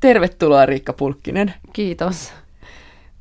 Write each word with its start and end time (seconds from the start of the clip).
Tervetuloa 0.00 0.66
Riikka 0.66 0.92
Pulkkinen. 0.92 1.54
Kiitos. 1.72 2.32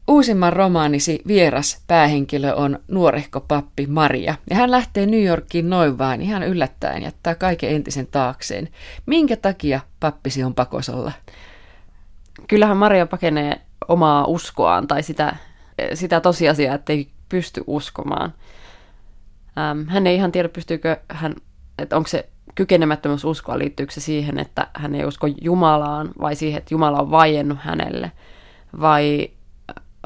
Uusimman 0.08 0.54
romaanisi 0.54 1.22
vieras 1.28 1.84
päähenkilö 1.88 2.54
on 2.54 2.80
nuorehko 2.88 3.40
pappi 3.42 3.88
Maria, 3.88 4.36
ja 4.50 4.56
hän 4.56 4.72
lähtee 4.72 5.06
New 5.06 5.24
Yorkiin 5.24 5.70
noin 5.70 5.98
vain 5.98 6.22
ihan 6.22 6.44
yllättäen 6.44 7.04
jättää 7.04 7.36
kaiken 7.36 7.70
entisen 7.70 8.08
taakseen. 8.08 8.70
Minkä 9.06 9.36
takia 9.36 9.80
pappisi 10.00 10.44
on 10.44 10.56
pakosolla? 10.56 11.12
Kyllähän 12.48 12.78
Maria 12.78 13.06
pakenee 13.06 13.62
omaa 13.88 14.26
uskoaan 14.26 14.88
tai 14.88 15.04
sitä, 15.04 15.36
sitä 15.94 16.22
tosiasiaa, 16.22 16.76
että 16.76 16.94
ei 16.94 17.08
pysty 17.30 17.64
uskomaan. 17.68 18.34
Ähm, 19.58 19.90
hän 19.90 20.08
ei 20.08 20.16
ihan 20.16 20.32
tiedä, 20.32 20.50
pystyykö 20.50 20.98
hän, 21.10 21.36
että 21.80 21.98
onko 21.98 22.08
se 22.08 22.30
kykenemättömyys 22.56 23.26
uskoa, 23.26 23.60
liittyykö 23.60 23.94
se 23.94 24.02
siihen, 24.02 24.40
että 24.40 24.68
hän 24.74 24.96
ei 24.96 25.06
usko 25.06 25.28
Jumalaan 25.42 26.10
vai 26.22 26.36
siihen, 26.36 26.58
että 26.58 26.74
Jumala 26.74 27.00
on 27.00 27.12
vaiennut 27.12 27.58
hänelle 27.62 28.12
vai 28.80 29.30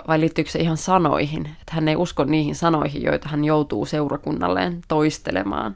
vai 0.07 0.20
liittyykö 0.20 0.49
se 0.49 0.59
ihan 0.59 0.77
sanoihin, 0.77 1.45
että 1.45 1.71
hän 1.73 1.88
ei 1.88 1.95
usko 1.95 2.23
niihin 2.23 2.55
sanoihin, 2.55 3.04
joita 3.04 3.30
hän 3.30 3.45
joutuu 3.45 3.85
seurakunnalleen 3.85 4.81
toistelemaan 4.88 5.76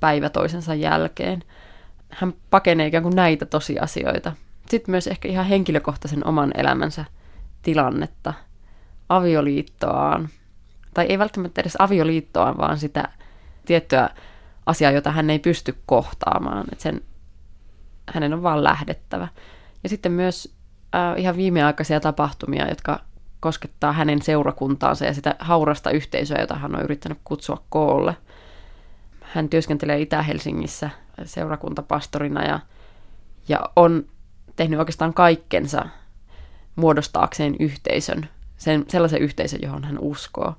päivä 0.00 0.28
toisensa 0.28 0.74
jälkeen. 0.74 1.42
Hän 2.10 2.34
pakenee 2.50 2.86
ikään 2.86 3.02
kuin 3.02 3.16
näitä 3.16 3.46
tosiasioita. 3.46 4.32
Sitten 4.68 4.92
myös 4.92 5.06
ehkä 5.06 5.28
ihan 5.28 5.46
henkilökohtaisen 5.46 6.26
oman 6.26 6.50
elämänsä 6.56 7.04
tilannetta, 7.62 8.34
avioliittoaan, 9.08 10.28
tai 10.94 11.06
ei 11.06 11.18
välttämättä 11.18 11.60
edes 11.60 11.76
avioliittoaan, 11.78 12.58
vaan 12.58 12.78
sitä 12.78 13.08
tiettyä 13.66 14.10
asiaa, 14.66 14.90
jota 14.90 15.10
hän 15.10 15.30
ei 15.30 15.38
pysty 15.38 15.78
kohtaamaan. 15.86 16.66
Että 16.72 16.82
sen, 16.82 17.02
hänen 18.14 18.34
on 18.34 18.42
vaan 18.42 18.64
lähdettävä. 18.64 19.28
Ja 19.82 19.88
sitten 19.88 20.12
myös 20.12 20.54
äh, 20.94 21.18
ihan 21.18 21.36
viimeaikaisia 21.36 22.00
tapahtumia, 22.00 22.68
jotka 22.68 23.00
koskettaa 23.40 23.92
hänen 23.92 24.22
seurakuntaansa 24.22 25.04
ja 25.04 25.14
sitä 25.14 25.36
haurasta 25.38 25.90
yhteisöä, 25.90 26.40
jota 26.40 26.54
hän 26.54 26.76
on 26.76 26.82
yrittänyt 26.82 27.18
kutsua 27.24 27.64
koolle. 27.68 28.16
Hän 29.22 29.48
työskentelee 29.48 30.00
Itä-Helsingissä 30.00 30.90
seurakuntapastorina 31.24 32.44
ja, 32.44 32.60
ja 33.48 33.60
on 33.76 34.04
tehnyt 34.56 34.78
oikeastaan 34.78 35.14
kaikkensa 35.14 35.86
muodostaakseen 36.76 37.56
yhteisön, 37.60 38.28
sen, 38.56 38.84
sellaisen 38.88 39.22
yhteisön, 39.22 39.60
johon 39.62 39.84
hän 39.84 39.98
uskoo. 39.98 40.54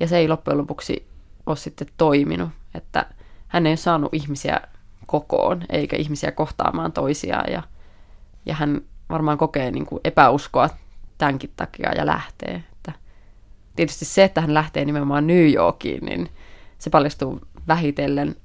Ja 0.00 0.06
se 0.08 0.16
ei 0.16 0.28
loppujen 0.28 0.58
lopuksi 0.58 1.08
ole 1.46 1.56
sitten 1.56 1.88
toiminut, 1.96 2.50
että 2.74 3.06
hän 3.48 3.66
ei 3.66 3.70
ole 3.70 3.76
saanut 3.76 4.14
ihmisiä 4.14 4.60
kokoon, 5.06 5.62
eikä 5.68 5.96
ihmisiä 5.96 6.32
kohtaamaan 6.32 6.92
toisiaan. 6.92 7.52
Ja, 7.52 7.62
ja 8.46 8.54
hän 8.54 8.80
varmaan 9.10 9.38
kokee 9.38 9.70
niin 9.70 9.86
kuin 9.86 10.00
epäuskoa 10.04 10.70
tämänkin 11.18 11.52
takia 11.56 11.92
ja 11.92 12.06
lähtee. 12.06 12.64
Että 12.72 12.92
tietysti 13.76 14.04
se, 14.04 14.24
että 14.24 14.40
hän 14.40 14.54
lähtee 14.54 14.84
nimenomaan 14.84 15.26
New 15.26 15.52
Yorkiin, 15.52 16.04
niin 16.04 16.28
se 16.78 16.90
paljastuu 16.90 17.40
vähitellen. 17.68 18.36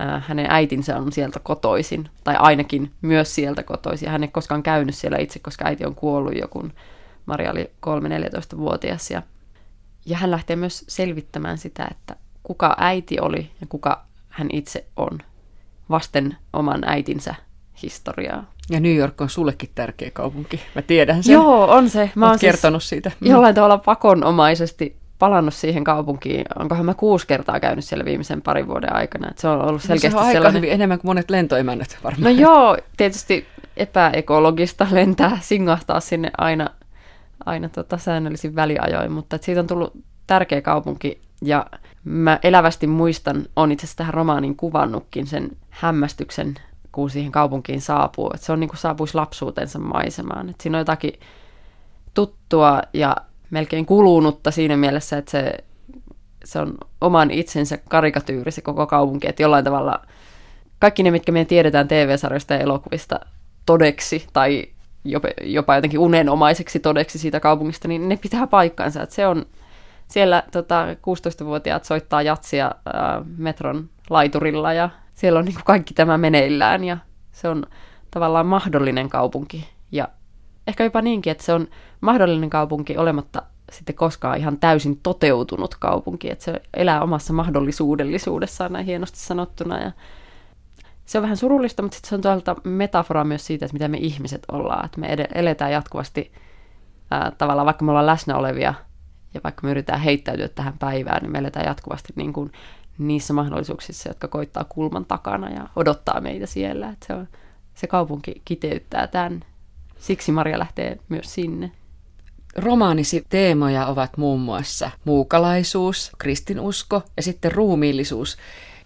Äh, 0.00 0.24
hänen 0.28 0.46
äitinsä 0.48 0.96
on 0.96 1.12
sieltä 1.12 1.40
kotoisin, 1.40 2.08
tai 2.24 2.36
ainakin 2.38 2.92
myös 3.02 3.34
sieltä 3.34 3.62
kotoisin. 3.62 4.08
Hän 4.08 4.22
ei 4.22 4.28
koskaan 4.28 4.62
käynyt 4.62 4.94
siellä 4.94 5.18
itse, 5.18 5.38
koska 5.38 5.64
äiti 5.64 5.84
on 5.84 5.94
kuollut 5.94 6.36
jo, 6.38 6.48
kun 6.48 6.72
Maria 7.26 7.50
oli 7.50 7.70
3-14-vuotias. 7.86 9.10
Ja, 9.10 9.22
ja 10.06 10.16
hän 10.16 10.30
lähtee 10.30 10.56
myös 10.56 10.84
selvittämään 10.88 11.58
sitä, 11.58 11.88
että 11.90 12.16
kuka 12.42 12.76
äiti 12.78 13.20
oli 13.20 13.50
ja 13.60 13.66
kuka 13.68 14.05
hän 14.36 14.48
itse 14.52 14.86
on 14.96 15.18
vasten 15.90 16.36
oman 16.52 16.84
äitinsä 16.86 17.34
historiaa. 17.82 18.52
Ja 18.70 18.80
New 18.80 18.96
York 18.96 19.20
on 19.20 19.30
sullekin 19.30 19.70
tärkeä 19.74 20.10
kaupunki. 20.10 20.60
Mä 20.74 20.82
tiedän 20.82 21.22
sen. 21.22 21.32
Joo, 21.32 21.70
on 21.70 21.90
se. 21.90 22.10
Mä 22.14 22.26
oon 22.26 22.38
siis 22.38 22.52
kertonut 22.52 22.82
siitä. 22.82 23.10
Mm. 23.20 23.30
Jollain 23.30 23.54
tavalla 23.54 23.78
pakonomaisesti 23.78 24.96
palannut 25.18 25.54
siihen 25.54 25.84
kaupunkiin. 25.84 26.44
Onkohan 26.58 26.86
mä 26.86 26.94
kuusi 26.94 27.26
kertaa 27.26 27.60
käynyt 27.60 27.84
siellä 27.84 28.04
viimeisen 28.04 28.42
parin 28.42 28.68
vuoden 28.68 28.96
aikana. 28.96 29.30
Et 29.30 29.38
se 29.38 29.48
on 29.48 29.64
ollut 29.64 29.82
selkeästi 29.82 30.16
no 30.16 30.22
se 30.22 30.26
on 30.26 30.32
sellainen... 30.32 30.62
hyvin 30.62 30.74
enemmän 30.74 30.98
kuin 30.98 31.08
monet 31.08 31.30
lentoimännät 31.30 31.98
varmaan. 32.04 32.34
No 32.34 32.40
joo, 32.40 32.76
tietysti 32.96 33.46
epäekologista 33.76 34.86
lentää, 34.92 35.38
singahtaa 35.42 36.00
sinne 36.00 36.30
aina, 36.38 36.70
aina 37.46 37.68
tota 37.68 37.98
säännöllisin 37.98 38.56
väliajoin, 38.56 39.12
mutta 39.12 39.38
siitä 39.40 39.60
on 39.60 39.66
tullut 39.66 39.92
tärkeä 40.26 40.62
kaupunki 40.62 41.20
ja 41.42 41.66
mä 42.06 42.38
elävästi 42.42 42.86
muistan, 42.86 43.46
on 43.56 43.72
itse 43.72 43.84
asiassa 43.84 43.96
tähän 43.96 44.14
romaanin 44.14 44.56
kuvannutkin 44.56 45.26
sen 45.26 45.56
hämmästyksen 45.70 46.54
kun 46.92 47.10
siihen 47.10 47.32
kaupunkiin 47.32 47.80
saapuu. 47.80 48.30
Että 48.34 48.46
se 48.46 48.52
on 48.52 48.60
niin 48.60 48.68
kuin 48.68 48.78
saapuisi 48.78 49.14
lapsuutensa 49.14 49.78
maisemaan. 49.78 50.48
Että 50.48 50.62
siinä 50.62 50.78
on 50.78 50.80
jotakin 50.80 51.12
tuttua 52.14 52.82
ja 52.92 53.16
melkein 53.50 53.86
kulunutta 53.86 54.50
siinä 54.50 54.76
mielessä, 54.76 55.18
että 55.18 55.30
se, 55.30 55.54
se 56.44 56.58
on 56.58 56.74
oman 57.00 57.30
itsensä 57.30 57.78
karikatyyri 57.88 58.52
se 58.52 58.60
koko 58.60 58.86
kaupunki. 58.86 59.28
Että 59.28 59.42
jollain 59.42 59.64
tavalla 59.64 60.06
kaikki 60.78 61.02
ne, 61.02 61.10
mitkä 61.10 61.32
me 61.32 61.44
tiedetään 61.44 61.88
TV-sarjoista 61.88 62.54
ja 62.54 62.60
elokuvista 62.60 63.20
todeksi 63.66 64.26
tai 64.32 64.64
jopa, 65.04 65.28
jopa 65.42 65.74
jotenkin 65.74 66.00
unenomaiseksi 66.00 66.80
todeksi 66.80 67.18
siitä 67.18 67.40
kaupungista, 67.40 67.88
niin 67.88 68.08
ne 68.08 68.16
pitää 68.16 68.46
paikkansa. 68.46 69.02
Että 69.02 69.14
se 69.14 69.26
on, 69.26 69.46
siellä 70.08 70.42
tota, 70.52 70.86
16-vuotiaat 70.92 71.84
soittaa 71.84 72.22
jatsia 72.22 72.64
ää, 72.92 73.22
metron 73.36 73.90
laiturilla 74.10 74.72
ja 74.72 74.90
siellä 75.14 75.38
on 75.38 75.44
niin 75.44 75.54
kuin 75.54 75.64
kaikki 75.64 75.94
tämä 75.94 76.18
meneillään 76.18 76.84
ja 76.84 76.98
se 77.32 77.48
on 77.48 77.66
tavallaan 78.10 78.46
mahdollinen 78.46 79.08
kaupunki. 79.08 79.68
Ja 79.92 80.08
ehkä 80.66 80.84
jopa 80.84 81.02
niinkin, 81.02 81.30
että 81.30 81.44
se 81.44 81.52
on 81.52 81.68
mahdollinen 82.00 82.50
kaupunki 82.50 82.96
olematta 82.96 83.42
sitten 83.72 83.94
koskaan 83.94 84.38
ihan 84.38 84.58
täysin 84.58 85.00
toteutunut 85.02 85.74
kaupunki, 85.74 86.30
että 86.30 86.44
se 86.44 86.62
elää 86.76 87.02
omassa 87.02 87.32
mahdollisuudellisuudessaan 87.32 88.72
näin 88.72 88.86
hienosti 88.86 89.18
sanottuna. 89.18 89.80
Ja 89.80 89.92
se 91.04 91.18
on 91.18 91.22
vähän 91.22 91.36
surullista, 91.36 91.82
mutta 91.82 91.96
sitten 91.96 92.08
se 92.08 92.14
on 92.14 92.20
toisaalta 92.20 92.56
metafora 92.64 93.24
myös 93.24 93.46
siitä, 93.46 93.66
että 93.66 93.72
mitä 93.72 93.88
me 93.88 93.96
ihmiset 93.96 94.42
ollaan. 94.52 94.84
Että 94.84 95.00
me 95.00 95.16
eletään 95.34 95.72
jatkuvasti 95.72 96.32
ää, 97.10 97.32
tavallaan, 97.38 97.66
vaikka 97.66 97.84
me 97.84 97.90
ollaan 97.90 98.06
läsnä 98.06 98.36
olevia 98.36 98.74
ja 99.36 99.40
vaikka 99.44 99.66
me 99.66 99.70
yritetään 99.70 100.00
heittäytyä 100.00 100.48
tähän 100.48 100.78
päivään, 100.78 101.22
niin 101.22 101.32
me 101.32 101.38
eletään 101.38 101.66
jatkuvasti 101.66 102.12
niin 102.16 102.32
kuin 102.32 102.52
niissä 102.98 103.32
mahdollisuuksissa, 103.32 104.10
jotka 104.10 104.28
koittaa 104.28 104.64
kulman 104.68 105.04
takana 105.04 105.50
ja 105.50 105.68
odottaa 105.76 106.20
meitä 106.20 106.46
siellä. 106.46 106.88
Että 106.88 107.06
se, 107.06 107.14
on, 107.14 107.28
se 107.74 107.86
kaupunki 107.86 108.42
kiteyttää 108.44 109.06
tämän. 109.06 109.44
Siksi 109.98 110.32
Maria 110.32 110.58
lähtee 110.58 110.98
myös 111.08 111.34
sinne. 111.34 111.70
Romaanisi 112.56 113.26
teemoja 113.28 113.86
ovat 113.86 114.16
muun 114.16 114.40
muassa 114.40 114.90
muukalaisuus, 115.04 116.12
kristinusko 116.18 117.02
ja 117.16 117.22
sitten 117.22 117.52
ruumiillisuus. 117.52 118.36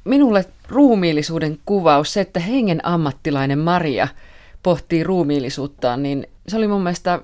Minulle 0.04 0.44
ruumiillisuuden 0.68 1.58
kuvaus, 1.64 2.12
se, 2.12 2.20
että 2.20 2.40
hengen 2.40 2.86
ammattilainen 2.86 3.58
Maria 3.58 4.08
pohtii 4.62 5.04
ruumiillisuuttaan, 5.04 6.02
niin 6.02 6.26
se 6.48 6.56
oli 6.56 6.68
mun 6.68 6.82
mielestä 6.82 7.20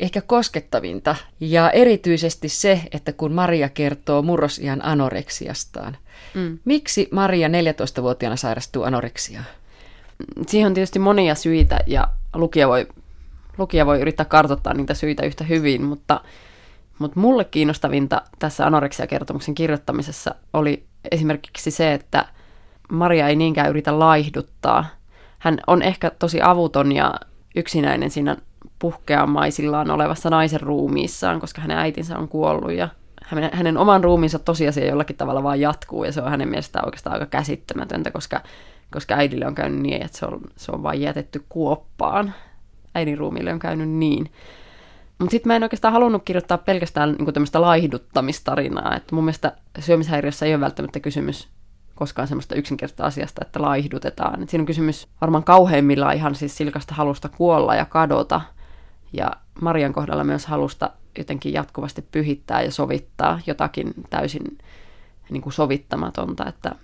ehkä 0.00 0.20
koskettavinta. 0.20 1.16
Ja 1.40 1.70
erityisesti 1.70 2.48
se, 2.48 2.82
että 2.92 3.12
kun 3.12 3.32
Maria 3.32 3.68
kertoo 3.68 4.22
murrosian 4.22 4.84
anoreksiastaan. 4.84 5.96
Mm. 6.34 6.58
Miksi 6.64 7.08
Maria 7.12 7.48
14-vuotiaana 7.48 8.36
sairastuu 8.36 8.82
anoreksiaan? 8.82 9.46
Siihen 10.46 10.66
on 10.66 10.74
tietysti 10.74 10.98
monia 10.98 11.34
syitä 11.34 11.78
ja 11.86 12.08
lukija 12.34 12.68
voi, 12.68 12.86
lukija 13.58 13.86
voi 13.86 14.00
yrittää 14.00 14.26
kartoittaa 14.26 14.74
niitä 14.74 14.94
syitä 14.94 15.26
yhtä 15.26 15.44
hyvin, 15.44 15.82
mutta, 15.82 16.20
mutta 16.98 17.20
mulle 17.20 17.44
kiinnostavinta 17.44 18.22
tässä 18.38 18.66
anoreksia-kertomuksen 18.66 19.54
kirjoittamisessa 19.54 20.34
oli 20.52 20.84
esimerkiksi 21.10 21.70
se, 21.70 21.94
että 21.94 22.24
Maria 22.92 23.28
ei 23.28 23.36
niinkään 23.36 23.70
yritä 23.70 23.98
laihduttaa. 23.98 24.86
Hän 25.38 25.58
on 25.66 25.82
ehkä 25.82 26.10
tosi 26.18 26.42
avuton 26.42 26.92
ja 26.92 27.14
yksinäinen 27.56 28.10
siinä 28.10 28.36
puhkeamaisillaan 28.80 29.90
olevassa 29.90 30.30
naisen 30.30 30.60
ruumiissaan, 30.60 31.40
koska 31.40 31.60
hänen 31.60 31.78
äitinsä 31.78 32.18
on 32.18 32.28
kuollut 32.28 32.72
ja 32.72 32.88
hänen, 33.52 33.78
oman 33.78 34.04
ruumiinsa 34.04 34.38
tosiasia 34.38 34.86
jollakin 34.86 35.16
tavalla 35.16 35.42
vaan 35.42 35.60
jatkuu 35.60 36.04
ja 36.04 36.12
se 36.12 36.22
on 36.22 36.30
hänen 36.30 36.48
mielestään 36.48 36.84
oikeastaan 36.84 37.14
aika 37.14 37.26
käsittämätöntä, 37.26 38.10
koska, 38.10 38.40
koska 38.90 39.14
äidille 39.14 39.46
on 39.46 39.54
käynyt 39.54 39.80
niin, 39.80 40.02
että 40.04 40.18
se 40.18 40.26
on, 40.26 40.40
se 40.56 40.72
on 40.72 40.82
vain 40.82 41.00
jätetty 41.00 41.44
kuoppaan. 41.48 42.34
Äidin 42.94 43.18
ruumiille 43.18 43.52
on 43.52 43.58
käynyt 43.58 43.88
niin. 43.88 44.30
Mutta 45.18 45.30
sitten 45.30 45.50
mä 45.50 45.56
en 45.56 45.62
oikeastaan 45.62 45.94
halunnut 45.94 46.22
kirjoittaa 46.24 46.58
pelkästään 46.58 47.16
niin 47.18 47.34
tämmöistä 47.34 47.60
laihduttamistarinaa. 47.60 48.96
Että 48.96 49.14
mun 49.14 49.24
mielestä 49.24 49.52
syömishäiriössä 49.78 50.46
ei 50.46 50.54
ole 50.54 50.60
välttämättä 50.60 51.00
kysymys 51.00 51.48
koskaan 51.94 52.28
semmoista 52.28 52.54
yksinkertaista 52.54 53.04
asiasta, 53.04 53.44
että 53.44 53.62
laihdutetaan. 53.62 54.42
Et 54.42 54.48
siinä 54.48 54.62
on 54.62 54.66
kysymys 54.66 55.08
varmaan 55.20 55.44
kauheimmillaan 55.44 56.16
ihan 56.16 56.34
siis 56.34 56.56
silkasta 56.56 56.94
halusta 56.94 57.28
kuolla 57.28 57.74
ja 57.74 57.84
kadota– 57.84 58.40
ja 59.12 59.30
Marian 59.60 59.92
kohdalla 59.92 60.24
myös 60.24 60.46
halusta 60.46 60.90
jotenkin 61.18 61.52
jatkuvasti 61.52 62.04
pyhittää 62.12 62.62
ja 62.62 62.70
sovittaa 62.70 63.40
jotakin 63.46 63.94
täysin 64.10 64.58
niin 65.30 65.42
kuin 65.42 65.52
sovittamatonta. 65.52 66.48
Että... 66.48 66.74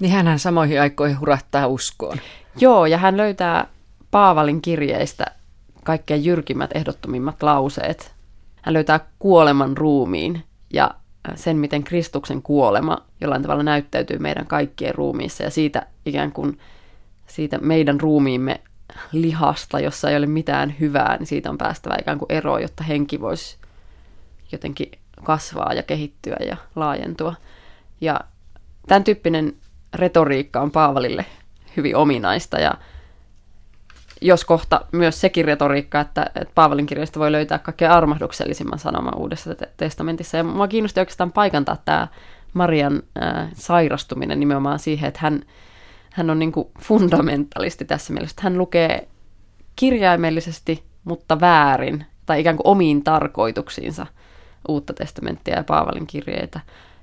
Niin 0.00 0.12
hän 0.12 0.38
samoihin 0.38 0.80
aikoihin 0.80 1.20
hurahtaa 1.20 1.66
uskoon. 1.66 2.18
Joo, 2.56 2.86
ja 2.86 2.98
hän 2.98 3.16
löytää 3.16 3.66
Paavalin 4.10 4.62
kirjeistä 4.62 5.24
kaikkein 5.84 6.24
jyrkimmät, 6.24 6.70
ehdottomimmat 6.74 7.42
lauseet. 7.42 8.14
Hän 8.62 8.72
löytää 8.72 9.00
kuoleman 9.18 9.76
ruumiin 9.76 10.44
ja 10.72 10.90
sen, 11.34 11.56
miten 11.56 11.84
Kristuksen 11.84 12.42
kuolema 12.42 12.98
jollain 13.20 13.42
tavalla 13.42 13.62
näyttäytyy 13.62 14.18
meidän 14.18 14.46
kaikkien 14.46 14.94
ruumiissa 14.94 15.42
ja 15.42 15.50
siitä 15.50 15.86
ikään 16.06 16.32
kuin 16.32 16.58
siitä 17.26 17.58
meidän 17.58 18.00
ruumiimme 18.00 18.60
lihasta, 19.12 19.80
jossa 19.80 20.10
ei 20.10 20.16
ole 20.16 20.26
mitään 20.26 20.74
hyvää, 20.80 21.16
niin 21.16 21.26
siitä 21.26 21.50
on 21.50 21.58
päästävä 21.58 21.96
ikään 22.00 22.18
kuin 22.18 22.32
eroon, 22.32 22.62
jotta 22.62 22.84
henki 22.84 23.20
voisi 23.20 23.56
jotenkin 24.52 24.90
kasvaa 25.24 25.72
ja 25.72 25.82
kehittyä 25.82 26.36
ja 26.46 26.56
laajentua. 26.76 27.34
Ja 28.00 28.20
tämän 28.88 29.04
tyyppinen 29.04 29.56
retoriikka 29.94 30.60
on 30.60 30.70
Paavalille 30.70 31.26
hyvin 31.76 31.96
ominaista 31.96 32.60
ja 32.60 32.74
jos 34.20 34.44
kohta 34.44 34.80
myös 34.92 35.20
sekin 35.20 35.44
retoriikka, 35.44 36.00
että, 36.00 36.26
että 36.34 36.54
Paavalin 36.54 36.86
kirjoista 36.86 37.20
voi 37.20 37.32
löytää 37.32 37.58
kaikkein 37.58 37.90
armahduksellisimman 37.90 38.78
sanoman 38.78 39.16
Uudessa 39.16 39.50
testamentissa. 39.76 40.36
Ja 40.36 40.44
mua 40.44 40.68
kiinnosti 40.68 41.00
oikeastaan 41.00 41.32
paikantaa 41.32 41.76
tämä 41.84 42.08
Marian 42.54 43.02
äh, 43.22 43.48
sairastuminen 43.54 44.40
nimenomaan 44.40 44.78
siihen, 44.78 45.08
että 45.08 45.20
hän, 45.22 45.42
hän 46.12 46.30
on 46.30 46.38
niin 46.38 46.52
kuin 46.52 46.68
fundamentalisti 46.80 47.84
tässä 47.84 48.12
mielessä, 48.12 48.32
että 48.32 48.42
hän 48.42 48.58
lukee 48.58 49.08
kirjaimellisesti, 49.76 50.84
mutta 51.04 51.40
väärin, 51.40 52.06
tai 52.26 52.40
ikään 52.40 52.56
kuin 52.56 52.66
omiin 52.66 53.04
tarkoituksiinsa 53.04 54.06
uutta 54.68 54.92
testamenttia 54.92 55.56
ja 55.56 55.64
Paavalin 55.64 56.06
kirjeitä. 56.06 56.60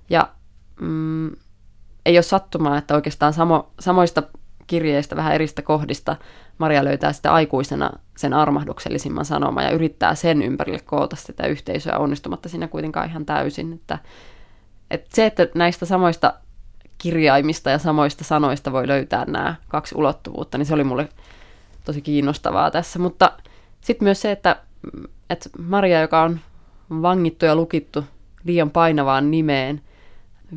Ja 0.09 0.30
mm, 0.81 1.31
ei 2.06 2.18
ole 2.18 2.21
sattumaa, 2.21 2.77
että 2.77 2.95
oikeastaan 2.95 3.33
samo, 3.33 3.71
samoista 3.80 4.24
kirjeistä, 4.68 5.15
vähän 5.15 5.33
eristä 5.33 5.62
kohdista, 5.62 6.15
Maria 6.57 6.83
löytää 6.83 7.13
sitä 7.13 7.33
aikuisena 7.33 7.89
sen 8.18 8.33
armahduksellisimman 8.33 9.25
sanoman 9.25 9.63
ja 9.63 9.71
yrittää 9.71 10.15
sen 10.15 10.42
ympärille 10.42 10.80
koota 10.80 11.15
sitä 11.15 11.48
yhteisöä 11.48 11.98
onnistumatta 11.98 12.50
siinä 12.50 12.68
kuitenkaan 12.68 13.09
ihan 13.09 13.25
täysin. 13.25 13.74
Että, 13.74 14.00
että 14.92 15.09
se, 15.13 15.25
että 15.25 15.48
näistä 15.56 15.86
samoista 15.86 16.33
kirjaimista 16.98 17.70
ja 17.70 17.78
samoista 17.78 18.24
sanoista 18.24 18.72
voi 18.72 18.88
löytää 18.88 19.26
nämä 19.26 19.56
kaksi 19.68 19.96
ulottuvuutta, 19.98 20.58
niin 20.58 20.66
se 20.66 20.74
oli 20.74 20.84
mulle 20.84 21.10
tosi 21.86 22.02
kiinnostavaa 22.02 22.72
tässä. 22.72 23.00
Mutta 23.00 23.32
sitten 23.82 24.06
myös 24.06 24.22
se, 24.22 24.32
että, 24.32 24.56
että 25.30 25.50
Maria, 25.58 26.02
joka 26.02 26.22
on 26.22 26.40
vangittu 26.90 27.46
ja 27.46 27.56
lukittu 27.56 28.06
liian 28.44 28.70
painavaan 28.70 29.32
nimeen, 29.32 29.82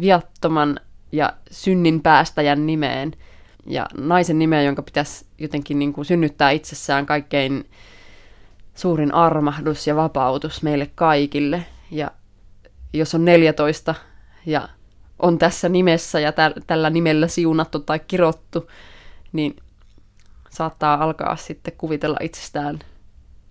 viattoman 0.00 0.80
ja 1.12 1.32
synnin 1.50 2.02
päästäjän 2.02 2.66
nimeen– 2.66 3.12
ja 3.66 3.86
naisen 3.98 4.38
nimeä, 4.38 4.62
jonka 4.62 4.82
pitäisi 4.82 5.26
jotenkin 5.38 5.78
niin 5.78 5.92
kuin 5.92 6.04
synnyttää 6.04 6.50
itsessään 6.50 7.06
kaikkein 7.06 7.70
suurin 8.74 9.14
armahdus 9.14 9.86
ja 9.86 9.96
vapautus 9.96 10.62
meille 10.62 10.90
kaikille. 10.94 11.66
Ja 11.90 12.10
jos 12.92 13.14
on 13.14 13.24
14 13.24 13.94
ja 14.46 14.68
on 15.22 15.38
tässä 15.38 15.68
nimessä 15.68 16.20
ja 16.20 16.32
tä- 16.32 16.54
tällä 16.66 16.90
nimellä 16.90 17.28
siunattu 17.28 17.78
tai 17.78 17.98
kirottu, 17.98 18.70
niin 19.32 19.56
saattaa 20.50 21.04
alkaa 21.04 21.36
sitten 21.36 21.74
kuvitella 21.78 22.16
itsestään 22.20 22.78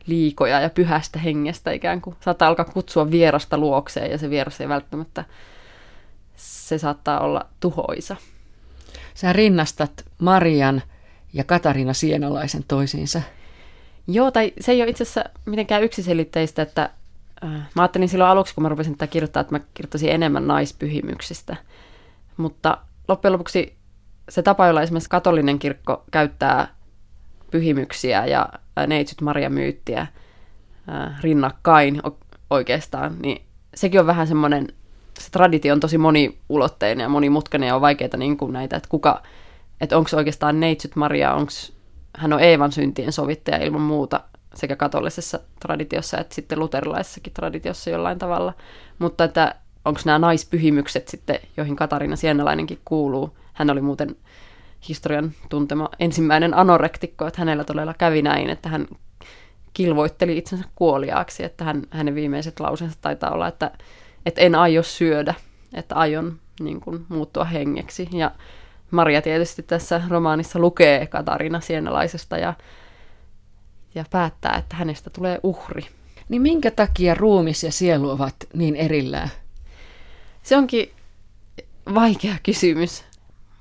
liikoja 0.05 0.59
ja 0.59 0.69
pyhästä 0.69 1.19
hengestä 1.19 1.71
ikään 1.71 2.01
kuin. 2.01 2.15
Saattaa 2.19 2.47
alkaa 2.47 2.65
kutsua 2.65 3.11
vierasta 3.11 3.57
luokseen 3.57 4.11
ja 4.11 4.17
se 4.17 4.29
vieras 4.29 4.61
ei 4.61 4.69
välttämättä, 4.69 5.25
se 6.35 6.77
saattaa 6.77 7.19
olla 7.19 7.45
tuhoisa. 7.59 8.15
Sä 9.13 9.33
rinnastat 9.33 10.05
Marian 10.19 10.81
ja 11.33 11.43
Katarina 11.43 11.93
Sienalaisen 11.93 12.63
toisiinsa. 12.67 13.21
Joo, 14.07 14.31
tai 14.31 14.53
se 14.59 14.71
ei 14.71 14.81
ole 14.81 14.89
itse 14.89 15.03
asiassa 15.03 15.23
mitenkään 15.45 15.83
yksiselitteistä, 15.83 16.61
että 16.61 16.89
mä 17.47 17.81
ajattelin 17.81 18.09
silloin 18.09 18.29
aluksi, 18.29 18.55
kun 18.55 18.63
mä 18.63 18.69
rupesin 18.69 18.93
tätä 18.97 19.11
kirjoittaa, 19.11 19.41
että 19.41 19.55
mä 19.55 19.59
kirjoittaisin 19.73 20.11
enemmän 20.11 20.47
naispyhimyksistä. 20.47 21.55
Mutta 22.37 22.77
loppujen 23.07 23.33
lopuksi 23.33 23.77
se 24.29 24.41
tapa, 24.41 24.67
jolla 24.67 24.81
esimerkiksi 24.81 25.09
katolinen 25.09 25.59
kirkko 25.59 26.03
käyttää 26.11 26.67
pyhimyksiä 27.51 28.25
ja 28.25 28.49
äh, 28.77 28.87
neitsyt 28.87 29.21
Maria 29.21 29.49
myyttiä 29.49 30.01
äh, 30.01 31.21
rinnakkain 31.21 32.01
oikeastaan, 32.49 33.15
niin 33.21 33.41
sekin 33.75 33.99
on 33.99 34.07
vähän 34.07 34.27
semmoinen 34.27 34.67
se 35.19 35.31
traditio 35.31 35.73
on 35.73 35.79
tosi 35.79 35.97
moniulotteinen 35.97 37.03
ja 37.03 37.09
monimutkainen 37.09 37.67
ja 37.67 37.75
on 37.75 37.81
vaikeaa 37.81 38.17
niin 38.17 38.37
kuin 38.37 38.53
näitä, 38.53 38.75
että 38.75 38.89
kuka, 38.89 39.23
että 39.81 39.97
onko 39.97 40.09
oikeastaan 40.13 40.59
neitsyt 40.59 40.95
Maria, 40.95 41.33
onko 41.33 41.51
hän 42.17 42.33
on 42.33 42.39
Eevan 42.39 42.71
syntien 42.71 43.11
sovittaja 43.11 43.57
ilman 43.57 43.81
muuta 43.81 44.21
sekä 44.59 44.75
katolisessa 44.75 45.39
traditiossa 45.59 46.17
että 46.17 46.35
sitten 46.35 46.59
luterilaisessakin 46.59 47.33
traditiossa 47.33 47.89
jollain 47.89 48.19
tavalla. 48.19 48.53
Mutta 48.99 49.23
että 49.23 49.55
onko 49.85 49.99
nämä 50.05 50.19
naispyhimykset 50.19 51.07
sitten, 51.07 51.39
joihin 51.57 51.75
Katarina 51.75 52.15
Sienalainenkin 52.15 52.79
kuuluu. 52.85 53.37
Hän 53.53 53.69
oli 53.69 53.81
muuten 53.81 54.15
historian 54.89 55.31
tuntema 55.49 55.89
ensimmäinen 55.99 56.53
anorektikko, 56.53 57.27
että 57.27 57.41
hänellä 57.41 57.63
todella 57.63 57.93
kävi 57.93 58.21
näin, 58.21 58.49
että 58.49 58.69
hän 58.69 58.87
kilvoitteli 59.73 60.37
itsensä 60.37 60.65
kuoliaaksi, 60.75 61.43
että 61.43 61.63
hän, 61.63 61.83
hänen 61.89 62.15
viimeiset 62.15 62.59
lauseensa 62.59 62.97
taitaa 63.01 63.31
olla, 63.31 63.47
että 63.47 63.71
että 64.25 64.41
en 64.41 64.55
aio 64.55 64.83
syödä, 64.83 65.33
että 65.73 65.95
aion 65.95 66.39
niin 66.59 66.81
kuin, 66.81 67.05
muuttua 67.09 67.43
hengeksi. 67.43 68.09
Ja 68.11 68.31
Maria 68.91 69.21
tietysti 69.21 69.63
tässä 69.63 70.01
romaanissa 70.09 70.59
lukee 70.59 71.07
Katarina 71.07 71.59
Sienalaisesta 71.59 72.37
ja, 72.37 72.53
ja 73.95 74.05
päättää, 74.11 74.55
että 74.57 74.75
hänestä 74.75 75.09
tulee 75.09 75.39
uhri. 75.43 75.85
Niin 76.29 76.41
minkä 76.41 76.71
takia 76.71 77.15
ruumis 77.15 77.63
ja 77.63 77.71
sielu 77.71 78.09
ovat 78.09 78.35
niin 78.53 78.75
erillään? 78.75 79.29
Se 80.43 80.57
onkin 80.57 80.91
vaikea 81.95 82.35
kysymys, 82.43 83.05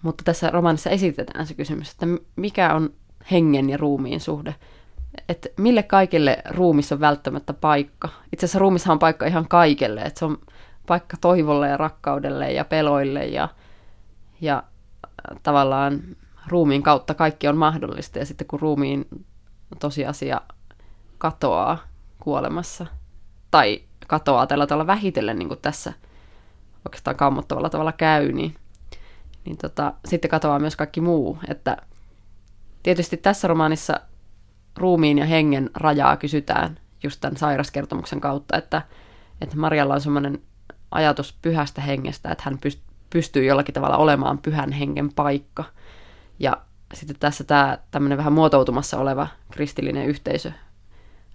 mutta 0.03 0.25
tässä 0.25 0.51
romaanissa 0.51 0.91
esitetään 0.91 1.47
se 1.47 1.55
kysymys, 1.55 1.91
että 1.91 2.07
mikä 2.37 2.75
on 2.75 2.91
hengen 3.31 3.71
ja 3.71 3.77
ruumiin 3.77 4.21
suhde. 4.21 4.55
Että 5.29 5.49
mille 5.57 5.83
kaikille 5.83 6.39
ruumissa 6.51 6.95
on 6.95 7.01
välttämättä 7.01 7.53
paikka. 7.53 8.09
Itse 8.33 8.47
asiassa 8.47 8.59
ruumissa 8.59 8.93
on 8.93 8.99
paikka 8.99 9.27
ihan 9.27 9.49
kaikelle, 9.49 10.01
että 10.01 10.19
se 10.19 10.25
on 10.25 10.39
paikka 10.87 11.17
toivolle 11.21 11.69
ja 11.69 11.77
rakkaudelle 11.77 12.53
ja 12.53 12.65
peloille 12.65 13.27
ja, 13.27 13.49
ja 14.41 14.63
tavallaan 15.43 16.03
ruumiin 16.47 16.83
kautta 16.83 17.15
kaikki 17.15 17.49
on 17.49 17.57
mahdollista 17.57 18.19
ja 18.19 18.27
sitten 18.27 18.47
kun 18.47 18.61
ruumiin 18.61 19.07
tosiasia 19.81 20.41
katoaa 21.19 21.79
kuolemassa 22.19 22.87
tai 23.51 23.83
katoaa 24.07 24.47
tällä 24.47 24.67
tavalla 24.67 24.87
vähitellen 24.87 25.39
niin 25.39 25.49
kuin 25.49 25.61
tässä 25.61 25.93
oikeastaan 26.87 27.17
kammottavalla 27.17 27.71
tavalla 27.71 27.93
käy, 27.93 28.33
niin, 28.33 28.55
niin 29.45 29.57
tota, 29.57 29.93
sitten 30.05 30.31
katoaa 30.31 30.59
myös 30.59 30.77
kaikki 30.77 31.01
muu. 31.01 31.39
Että 31.49 31.77
tietysti 32.83 33.17
tässä 33.17 33.49
romaanissa 33.49 34.01
ruumiin 34.77 35.19
ja 35.19 35.27
hengen 35.27 35.71
rajaa 35.75 36.17
kysytään 36.17 36.79
just 37.03 37.21
tämän 37.21 37.37
sairaskertomuksen 37.37 38.21
kautta, 38.21 38.57
että, 38.57 38.83
että 39.41 39.57
Marjalla 39.57 39.95
on 39.95 40.01
semmoinen 40.01 40.43
ajatus 40.91 41.39
pyhästä 41.43 41.81
hengestä, 41.81 42.31
että 42.31 42.45
hän 42.45 42.59
pystyy 43.11 43.45
jollakin 43.45 43.75
tavalla 43.75 43.97
olemaan 43.97 44.39
pyhän 44.39 44.73
hengen 44.73 45.13
paikka. 45.13 45.65
Ja 46.39 46.57
sitten 46.95 47.17
tässä 47.21 47.45
tämä 47.45 47.79
tämmöinen 47.91 48.19
vähän 48.19 48.33
muotoutumassa 48.33 48.99
oleva 48.99 49.27
kristillinen 49.51 50.07
yhteisö, 50.07 50.53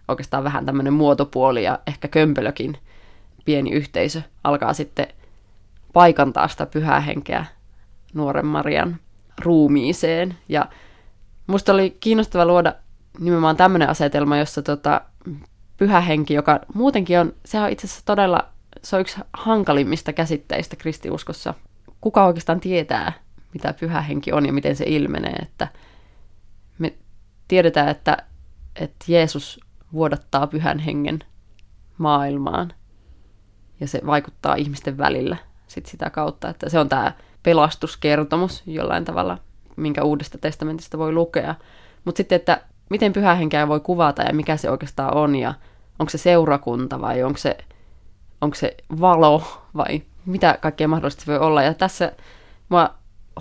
oikeastaan 0.07 0.43
vähän 0.43 0.65
tämmöinen 0.65 0.93
muotopuoli 0.93 1.63
ja 1.63 1.79
ehkä 1.87 2.07
kömpelökin 2.07 2.77
pieni 3.45 3.71
yhteisö, 3.71 4.21
alkaa 4.43 4.73
sitten 4.73 5.07
paikantaa 5.93 6.47
sitä 6.47 6.65
pyhää 6.65 6.99
henkeä 6.99 7.45
nuoren 8.13 8.45
Marian 8.45 8.97
ruumiiseen. 9.41 10.37
Ja 10.49 10.65
musta 11.47 11.73
oli 11.73 11.97
kiinnostava 11.99 12.45
luoda 12.45 12.73
nimenomaan 13.19 13.57
tämmöinen 13.57 13.89
asetelma, 13.89 14.37
jossa 14.37 14.61
tota, 14.61 15.01
pyhä 15.77 16.01
henki, 16.01 16.33
joka 16.33 16.59
muutenkin 16.73 17.19
on, 17.19 17.33
se 17.45 17.59
on 17.59 17.69
itse 17.69 17.87
asiassa 17.87 18.05
todella 18.05 18.53
se 18.81 18.95
on 18.95 19.01
yksi 19.01 19.17
hankalimmista 19.33 20.13
käsitteistä 20.13 20.75
kristiuskossa. 20.75 21.53
Kuka 22.01 22.25
oikeastaan 22.25 22.59
tietää, 22.59 23.13
mitä 23.53 23.73
pyhä 23.79 24.01
henki 24.01 24.31
on 24.31 24.45
ja 24.45 24.53
miten 24.53 24.75
se 24.75 24.83
ilmenee, 24.87 25.33
että 25.33 25.67
me 26.77 26.93
tiedetään, 27.47 27.89
että, 27.89 28.17
että 28.75 29.05
Jeesus 29.07 29.59
vuodattaa 29.93 30.47
pyhän 30.47 30.79
hengen 30.79 31.19
maailmaan 31.97 32.73
ja 33.79 33.87
se 33.87 34.01
vaikuttaa 34.05 34.55
ihmisten 34.55 34.97
välillä 34.97 35.37
sit 35.67 35.85
sitä 35.85 36.09
kautta, 36.09 36.49
että 36.49 36.69
se 36.69 36.79
on 36.79 36.89
tämä 36.89 37.11
pelastuskertomus 37.43 38.63
jollain 38.65 39.05
tavalla, 39.05 39.37
minkä 39.75 40.03
uudesta 40.03 40.37
testamentista 40.37 40.97
voi 40.97 41.11
lukea. 41.11 41.55
Mutta 42.05 42.17
sitten, 42.17 42.35
että 42.35 42.61
miten 42.89 43.13
pyhä 43.13 43.35
henkeä 43.35 43.67
voi 43.67 43.79
kuvata 43.79 44.23
ja 44.23 44.33
mikä 44.33 44.57
se 44.57 44.69
oikeastaan 44.69 45.13
on 45.13 45.35
ja 45.35 45.53
onko 45.99 46.09
se 46.09 46.17
seurakunta 46.17 47.01
vai 47.01 47.23
onko 47.23 47.37
se 47.37 47.57
onko 48.41 48.55
se 48.55 48.77
valo 49.01 49.43
vai 49.75 50.01
mitä 50.25 50.57
kaikkea 50.61 50.87
mahdollisesti 50.87 51.25
voi 51.27 51.39
olla. 51.39 51.63
Ja 51.63 51.73
tässä 51.73 52.11
mua 52.69 52.93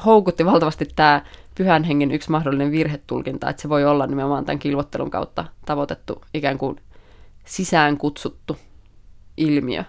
houkutti 0.04 0.46
valtavasti 0.46 0.88
tämä 0.96 1.22
pyhän 1.54 1.84
hengen 1.84 2.10
yksi 2.10 2.30
mahdollinen 2.30 2.70
virhetulkinta, 2.70 3.50
että 3.50 3.62
se 3.62 3.68
voi 3.68 3.84
olla 3.84 4.06
nimenomaan 4.06 4.44
tämän 4.44 4.58
kilvottelun 4.58 5.10
kautta 5.10 5.44
tavoitettu 5.66 6.24
ikään 6.34 6.58
kuin 6.58 6.76
sisään 7.44 7.98
kutsuttu 7.98 8.56
ilmiö. 9.36 9.84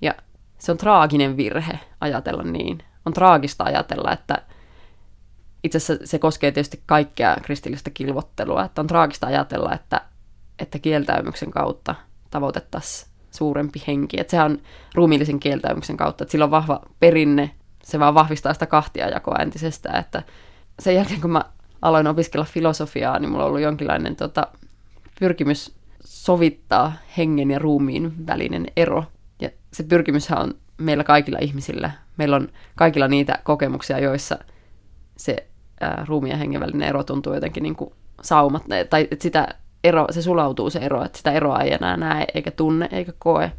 Ja 0.00 0.14
se 0.58 0.72
on 0.72 0.78
traaginen 0.78 1.36
virhe 1.36 1.78
ajatella 2.00 2.42
niin. 2.42 2.82
On 3.06 3.12
traagista 3.12 3.64
ajatella, 3.64 4.12
että 4.12 4.42
itse 5.64 5.78
asiassa 5.78 6.06
se 6.06 6.18
koskee 6.18 6.52
tietysti 6.52 6.82
kaikkea 6.86 7.36
kristillistä 7.42 7.90
kilvottelua, 7.90 8.64
että 8.64 8.80
on 8.80 8.86
traagista 8.86 9.26
ajatella, 9.26 9.74
että, 9.74 10.00
että 10.58 10.78
kieltäymyksen 10.78 11.50
kautta 11.50 11.94
tavoitettaisiin 12.30 13.10
suurempi 13.30 13.82
henki. 13.86 14.20
Että 14.20 14.30
sehän 14.30 14.50
on 14.50 14.58
ruumiillisen 14.94 15.40
kieltäymyksen 15.40 15.96
kautta, 15.96 16.24
että 16.24 16.32
sillä 16.32 16.44
on 16.44 16.50
vahva 16.50 16.80
perinne, 17.00 17.50
se 17.84 17.98
vaan 17.98 18.14
vahvistaa 18.14 18.52
sitä 18.52 18.66
kahtiajakoa 18.66 19.36
entisestään, 19.36 20.00
että 20.00 20.22
sen 20.78 20.94
jälkeen 20.94 21.20
kun 21.20 21.30
mä 21.30 21.44
aloin 21.82 22.06
opiskella 22.06 22.44
filosofiaa, 22.44 23.18
niin 23.18 23.30
mulla 23.30 23.44
on 23.44 23.48
ollut 23.48 23.60
jonkinlainen 23.60 24.16
tota, 24.16 24.46
pyrkimys 25.20 25.74
sovittaa 26.04 26.92
hengen 27.16 27.50
ja 27.50 27.58
ruumiin 27.58 28.26
välinen 28.26 28.66
ero. 28.76 29.04
Ja 29.40 29.50
se 29.72 29.82
pyrkimyshän 29.82 30.42
on 30.42 30.54
meillä 30.78 31.04
kaikilla 31.04 31.38
ihmisillä. 31.40 31.90
Meillä 32.16 32.36
on 32.36 32.48
kaikilla 32.74 33.08
niitä 33.08 33.38
kokemuksia, 33.44 33.98
joissa 33.98 34.38
se 35.16 35.46
ää, 35.80 36.04
ruumiin 36.08 36.30
ja 36.30 36.36
hengen 36.36 36.60
välinen 36.60 36.88
ero 36.88 37.04
tuntuu 37.04 37.34
jotenkin 37.34 37.62
niin 37.62 37.76
kuin 37.76 37.90
saumat, 38.22 38.62
tai 38.90 39.08
että 39.10 39.22
sitä 39.22 39.48
ero, 39.84 40.06
se 40.10 40.22
sulautuu 40.22 40.70
se 40.70 40.78
ero, 40.78 41.04
että 41.04 41.18
sitä 41.18 41.32
eroa 41.32 41.60
ei 41.60 41.72
enää 41.72 41.96
näe, 41.96 42.24
eikä 42.34 42.50
tunne, 42.50 42.88
eikä 42.92 43.12
koe. 43.18 43.52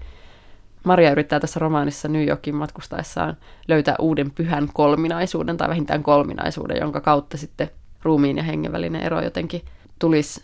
Maria 0.84 1.12
yrittää 1.12 1.40
tässä 1.40 1.60
romaanissa 1.60 2.08
New 2.08 2.28
Yorkin 2.28 2.56
matkustaessaan 2.56 3.38
löytää 3.68 3.96
uuden 4.00 4.32
pyhän 4.32 4.70
kolminaisuuden, 4.74 5.58
tai 5.58 5.70
vähintään 5.70 6.04
kolminaisuuden, 6.04 6.78
jonka 6.78 7.02
kautta 7.02 7.38
sitten 7.38 7.70
ruumiin 8.04 8.38
ja 8.38 8.44
hengen 8.44 8.72
välinen 8.72 9.02
ero 9.02 9.22
jotenkin 9.22 9.62
tulisi 10.00 10.44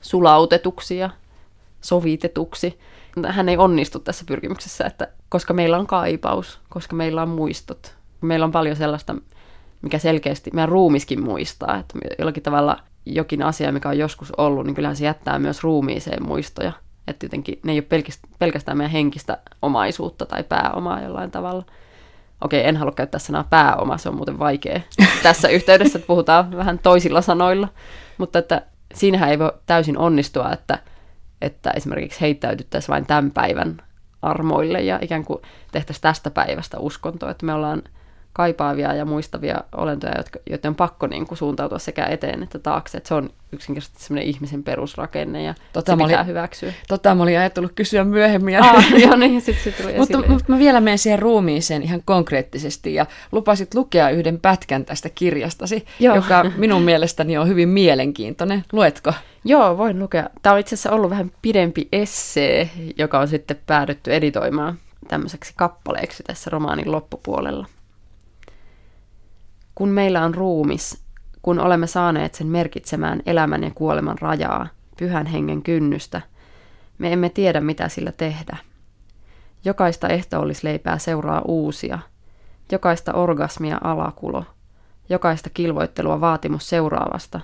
sulautetuksi 0.00 0.96
ja 0.96 1.10
sovitetuksi. 1.80 2.78
Hän 3.28 3.48
ei 3.48 3.56
onnistu 3.56 3.98
tässä 3.98 4.24
pyrkimyksessä, 4.28 4.84
että 4.84 5.08
koska 5.28 5.54
meillä 5.54 5.78
on 5.78 5.86
kaipaus, 5.86 6.60
koska 6.68 6.96
meillä 6.96 7.22
on 7.22 7.28
muistot, 7.28 7.96
meillä 8.20 8.44
on 8.44 8.52
paljon 8.52 8.76
sellaista, 8.76 9.16
mikä 9.82 9.98
selkeästi 9.98 10.50
meidän 10.54 10.68
ruumiskin 10.68 11.22
muistaa, 11.24 11.76
että 11.76 11.98
jollakin 12.18 12.42
tavalla 12.42 12.76
jokin 13.06 13.42
asia, 13.42 13.72
mikä 13.72 13.88
on 13.88 13.98
joskus 13.98 14.32
ollut, 14.36 14.66
niin 14.66 14.74
kyllähän 14.74 14.96
se 14.96 15.04
jättää 15.04 15.38
myös 15.38 15.62
ruumiiseen 15.62 16.26
muistoja. 16.26 16.72
Että 17.06 17.26
jotenkin 17.26 17.60
ne 17.62 17.72
ei 17.72 17.78
ole 17.78 18.02
pelkästään 18.38 18.78
meidän 18.78 18.90
henkistä 18.90 19.38
omaisuutta 19.62 20.26
tai 20.26 20.44
pääomaa 20.44 21.02
jollain 21.02 21.30
tavalla. 21.30 21.64
Okei, 22.44 22.68
en 22.68 22.76
halua 22.76 22.92
käyttää 22.92 23.18
sanaa 23.18 23.44
pääoma, 23.50 23.98
se 23.98 24.08
on 24.08 24.16
muuten 24.16 24.38
vaikea 24.38 24.80
tässä 25.22 25.48
yhteydessä, 25.48 25.98
että 25.98 26.06
puhutaan 26.06 26.56
vähän 26.56 26.78
toisilla 26.78 27.22
sanoilla. 27.22 27.68
Mutta 28.18 28.38
että 28.38 28.62
siinähän 28.94 29.30
ei 29.30 29.38
voi 29.38 29.52
täysin 29.66 29.98
onnistua, 29.98 30.52
että, 30.52 30.78
että 31.40 31.70
esimerkiksi 31.70 32.20
heittäydyttäisiin 32.20 32.92
vain 32.92 33.06
tämän 33.06 33.30
päivän 33.30 33.82
armoille 34.22 34.80
ja 34.80 34.98
ikään 35.02 35.24
kuin 35.24 35.42
tehtäisiin 35.72 36.02
tästä 36.02 36.30
päivästä 36.30 36.78
uskontoa, 36.78 37.30
että 37.30 37.46
me 37.46 37.54
ollaan– 37.54 37.82
kaipaavia 38.40 38.94
ja 38.94 39.04
muistavia 39.04 39.60
olentoja, 39.76 40.12
jotka, 40.16 40.38
joiden 40.50 40.68
on 40.68 40.74
pakko 40.74 41.06
niin 41.06 41.26
kuin, 41.26 41.38
suuntautua 41.38 41.78
sekä 41.78 42.06
eteen 42.06 42.42
että 42.42 42.58
taakse. 42.58 42.98
Että 42.98 43.08
se 43.08 43.14
on 43.14 43.30
yksinkertaisesti 43.52 44.04
semmoinen 44.04 44.28
ihmisen 44.28 44.62
perusrakenne 44.62 45.42
ja 45.42 45.54
tota, 45.72 45.92
se 45.92 45.96
pitää 45.96 46.18
olin, 46.18 46.26
hyväksyä. 46.26 46.72
Tota 46.88 47.14
mä 47.14 47.22
olin 47.22 47.38
ajatellut 47.38 47.72
kysyä 47.74 48.04
myöhemmin. 48.04 48.62
Ah, 48.62 48.92
joo, 49.04 49.16
niin, 49.16 49.40
sit 49.40 49.56
se 49.64 49.72
tuli 49.72 49.98
mutta, 49.98 50.18
mutta 50.28 50.44
mä 50.48 50.58
vielä 50.58 50.80
menen 50.80 50.98
siihen 50.98 51.18
ruumiiseen 51.18 51.82
ihan 51.82 52.02
konkreettisesti 52.04 52.94
ja 52.94 53.06
lupasit 53.32 53.74
lukea 53.74 54.10
yhden 54.10 54.40
pätkän 54.40 54.84
tästä 54.84 55.08
kirjastasi, 55.08 55.86
joo. 55.98 56.16
joka 56.16 56.44
minun 56.56 56.82
mielestäni 56.82 57.38
on 57.38 57.48
hyvin 57.48 57.68
mielenkiintoinen. 57.68 58.64
Luetko? 58.72 59.12
Joo, 59.44 59.78
voin 59.78 59.98
lukea. 59.98 60.30
Tämä 60.42 60.52
on 60.52 60.60
itse 60.60 60.74
asiassa 60.74 60.90
ollut 60.90 61.10
vähän 61.10 61.30
pidempi 61.42 61.88
essee, 61.92 62.70
joka 62.98 63.18
on 63.18 63.28
sitten 63.28 63.58
päädytty 63.66 64.14
editoimaan 64.14 64.78
tämmöiseksi 65.08 65.52
kappaleeksi 65.56 66.22
tässä 66.22 66.50
romaanin 66.50 66.92
loppupuolella. 66.92 67.66
Kun 69.80 69.88
meillä 69.88 70.24
on 70.24 70.34
ruumis, 70.34 71.02
kun 71.42 71.60
olemme 71.60 71.86
saaneet 71.86 72.34
sen 72.34 72.46
merkitsemään 72.46 73.22
elämän 73.26 73.62
ja 73.62 73.70
kuoleman 73.74 74.18
rajaa, 74.20 74.66
pyhän 74.98 75.26
hengen 75.26 75.62
kynnystä, 75.62 76.20
me 76.98 77.12
emme 77.12 77.28
tiedä 77.28 77.60
mitä 77.60 77.88
sillä 77.88 78.12
tehdä. 78.12 78.56
Jokaista 79.64 80.08
ehtoollisleipää 80.08 80.98
seuraa 80.98 81.42
uusia, 81.44 81.98
jokaista 82.72 83.12
orgasmia 83.12 83.78
alakulo, 83.84 84.44
jokaista 85.08 85.50
kilvoittelua 85.50 86.20
vaatimus 86.20 86.68
seuraavasta. 86.68 87.40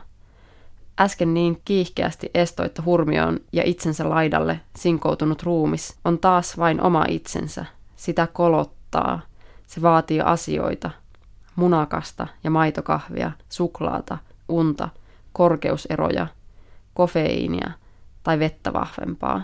Äsken 1.00 1.34
niin 1.34 1.62
kiihkeästi 1.64 2.30
estoitta 2.34 2.82
hurmioon 2.82 3.40
ja 3.52 3.62
itsensä 3.64 4.10
laidalle 4.10 4.60
sinkoutunut 4.76 5.42
ruumis 5.42 5.98
on 6.04 6.18
taas 6.18 6.58
vain 6.58 6.82
oma 6.82 7.04
itsensä. 7.08 7.64
Sitä 7.96 8.28
kolottaa. 8.32 9.20
Se 9.66 9.82
vaatii 9.82 10.20
asioita– 10.20 10.90
munakasta 11.56 12.26
ja 12.44 12.50
maitokahvia, 12.50 13.32
suklaata, 13.48 14.18
unta, 14.48 14.88
korkeuseroja, 15.32 16.26
kofeiinia 16.94 17.70
tai 18.22 18.38
vettä 18.38 18.72
vahvempaa. 18.72 19.42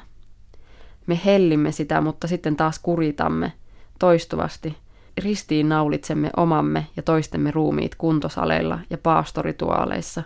Me 1.07 1.21
hellimme 1.25 1.73
sitä, 1.73 2.01
mutta 2.01 2.27
sitten 2.27 2.57
taas 2.57 2.79
kuritamme 2.79 3.53
toistuvasti. 3.99 4.77
Ristiin 5.25 5.69
naulitsemme 5.69 6.31
omamme 6.37 6.87
ja 6.97 7.03
toistemme 7.03 7.51
ruumiit 7.51 7.95
kuntosaleilla 7.95 8.79
ja 8.91 8.99
paastorituaaleissa, 8.99 10.23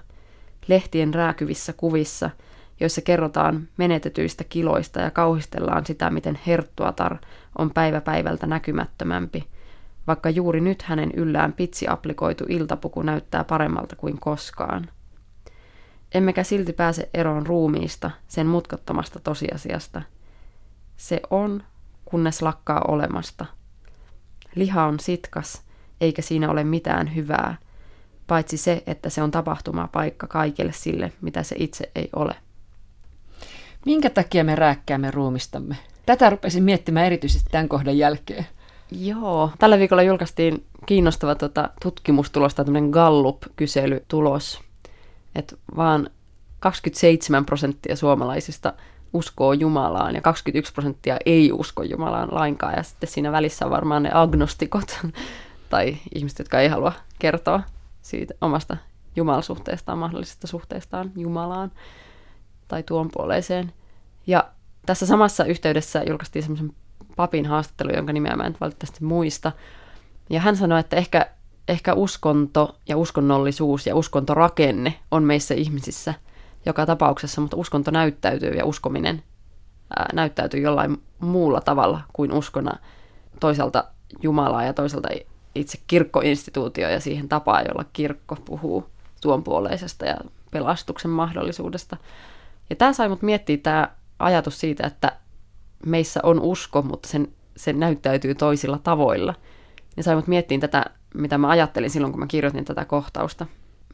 lehtien 0.69 1.15
rääkyvissä 1.15 1.73
kuvissa, 1.73 2.31
joissa 2.81 3.01
kerrotaan 3.01 3.69
menetetyistä 3.77 4.45
kiloista 4.45 5.01
ja 5.01 5.11
kauhistellaan 5.11 5.87
sitä, 5.87 6.11
miten 6.11 6.39
herttuatar 6.47 7.17
on 7.59 7.71
päivä 7.71 8.01
päivältä 8.01 8.47
näkymättömämpi– 8.47 9.45
vaikka 10.07 10.31
juuri 10.31 10.61
nyt 10.61 10.83
hänen 10.83 11.11
yllään 11.17 11.53
pitsi 11.53 11.89
applikoitu 11.89 12.45
iltapuku 12.49 13.03
näyttää 13.03 13.45
paremmalta 13.45 13.97
kuin 13.97 14.21
koskaan. 14.21 14.89
Emmekä 16.15 16.43
silti 16.43 16.73
pääse 16.73 17.09
eroon 17.15 17.47
ruumiista, 17.47 18.11
sen 18.29 18.47
mutkattomasta 18.47 19.21
tosiasiasta. 19.21 20.03
Se 20.97 21.21
on, 21.31 21.63
kunnes 22.05 22.43
lakkaa 22.43 22.85
olemasta. 22.89 23.47
Liha 24.55 24.87
on 24.87 25.01
sitkas, 25.01 25.63
eikä 26.01 26.23
siinä 26.23 26.51
ole 26.51 26.65
mitään 26.65 27.15
hyvää, 27.15 27.57
paitsi 28.27 28.57
se, 28.57 28.83
että 28.87 29.11
se 29.11 29.23
on 29.23 29.31
paikka 29.93 30.27
kaikille 30.27 30.73
sille, 30.73 31.13
mitä 31.21 31.43
se 31.43 31.57
itse 31.59 31.91
ei 31.95 32.09
ole. 32.17 32.35
Minkä 33.87 34.11
takia 34.11 34.45
me 34.45 34.55
rääkkäämme 34.55 35.11
ruumistamme? 35.11 35.77
Tätä 36.07 36.31
rupesin 36.31 36.63
miettimään 36.63 37.07
erityisesti 37.07 37.49
tämän 37.51 37.69
kohdan 37.69 37.99
jälkeen. 37.99 38.47
Joo. 38.91 39.51
Tällä 39.59 39.79
viikolla 39.79 40.03
julkaistiin 40.03 40.65
kiinnostava 40.87 41.35
tota, 41.35 41.71
tutkimustulos 41.83 42.55
tai 42.55 42.65
tämmöinen 42.65 42.91
Gallup-kyselytulos, 42.91 44.61
että 45.35 45.57
vaan 45.77 46.11
27 46.61 47.47
prosenttia 47.47 47.97
suomalaisista 47.97 48.73
uskoo 49.13 49.53
Jumalaan 49.53 50.15
ja 50.15 50.21
21 50.21 50.73
prosenttia 50.73 51.17
ei 51.27 51.53
usko 51.53 51.83
Jumalaan 51.83 52.29
lainkaan. 52.33 52.75
Ja 52.77 52.83
sitten 52.83 53.09
siinä 53.09 53.33
välissä 53.33 53.65
on 53.65 53.71
varmaan 53.71 54.03
ne 54.03 54.11
agnostikot 54.13 54.99
tai 55.71 55.97
ihmiset, 56.15 56.39
jotka 56.39 56.61
ei 56.61 56.69
halua 56.69 56.93
kertoa 57.19 57.63
siitä 58.03 58.35
omasta 58.41 58.77
jumalasuhteestaan, 59.17 59.99
mahdollisesta 59.99 60.47
suhteestaan 60.47 61.13
Jumalaan 61.17 61.73
tai 62.69 62.83
tuon 62.83 63.09
puoleiseen. 63.13 63.73
Ja 64.27 64.51
tässä 64.87 65.07
samassa 65.07 65.45
yhteydessä 65.45 66.03
julkaistiin 66.07 66.43
semmoisen 66.43 66.73
papin 67.17 67.47
haastattelu, 67.47 67.91
jonka 67.97 68.13
nimeä 68.13 68.37
mä 68.37 68.43
en 68.43 68.57
valitettavasti 68.61 69.05
muista. 69.05 69.53
Ja 70.31 70.41
hän 70.41 70.57
sanoi, 70.57 70.81
että 70.81 70.97
ehkä, 70.97 71.31
ehkä 71.69 71.95
uskonto 71.95 72.77
ja 72.89 72.97
uskonnollisuus 72.97 73.87
ja 73.87 73.97
uskontorakenne 73.97 74.95
on 75.11 75.25
meissä 75.25 75.55
ihmisissä 75.55 76.15
joka 76.67 76.87
tapauksessa, 76.87 77.41
mutta 77.41 77.57
uskonto 77.57 77.91
näyttäytyy 77.91 78.51
ja 78.51 78.65
uskominen 78.65 79.23
ää, 79.97 80.09
näyttäytyy 80.13 80.61
jollain 80.61 81.03
muulla 81.19 81.61
tavalla 81.61 82.01
kuin 82.13 82.33
uskona 82.33 82.79
toisaalta 83.41 83.85
Jumalaa 84.23 84.65
ja 84.65 84.73
toisaalta 84.73 85.09
itse 85.55 85.79
kirkkoinstituutio 85.87 86.89
ja 86.89 87.01
siihen 87.01 87.29
tapaan, 87.29 87.65
jolla 87.69 87.85
kirkko 87.93 88.37
puhuu 88.45 88.87
tuonpuoleisesta 89.21 90.07
ja 90.07 90.17
pelastuksen 90.51 91.11
mahdollisuudesta. 91.11 91.97
Ja 92.71 92.77
tämä 92.77 92.93
sai 92.93 93.09
mut 93.09 93.23
miettiä 93.23 93.57
tämä 93.57 93.89
ajatus 94.19 94.61
siitä, 94.61 94.87
että 94.87 95.13
meissä 95.87 96.21
on 96.23 96.41
usko, 96.41 96.83
mutta 96.83 97.09
sen, 97.09 97.29
se 97.57 97.73
näyttäytyy 97.73 98.35
toisilla 98.35 98.79
tavoilla. 98.79 99.35
Ja 99.97 100.03
sai 100.03 100.15
mut 100.17 100.27
miettiin 100.27 100.61
tätä, 100.61 100.85
mitä 101.15 101.39
mä 101.39 101.49
ajattelin 101.49 101.91
silloin, 101.91 102.13
kun 102.13 102.21
mä 102.21 102.27
kirjoitin 102.27 102.65
tätä 102.65 102.85
kohtausta. 102.85 103.47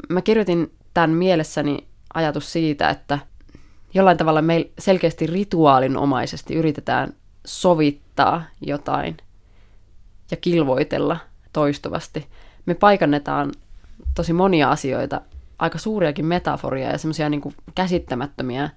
Mä 0.08 0.22
kirjoitin 0.22 0.72
tämän 0.94 1.10
mielessäni 1.10 1.86
ajatus 2.14 2.52
siitä, 2.52 2.90
että 2.90 3.18
jollain 3.94 4.16
tavalla 4.16 4.42
me 4.42 4.70
selkeästi 4.78 5.26
rituaalinomaisesti 5.26 6.54
yritetään 6.54 7.14
sovittaa 7.46 8.42
jotain 8.60 9.16
ja 10.30 10.36
kilvoitella 10.36 11.16
toistuvasti. 11.52 12.26
Me 12.66 12.74
paikannetaan 12.74 13.52
tosi 14.14 14.32
monia 14.32 14.70
asioita, 14.70 15.20
aika 15.58 15.78
suuriakin 15.78 16.26
metaforia 16.26 16.90
ja 16.90 16.98
semmoisia 16.98 17.28
niin 17.28 17.54
käsittämättömiä 17.74 18.70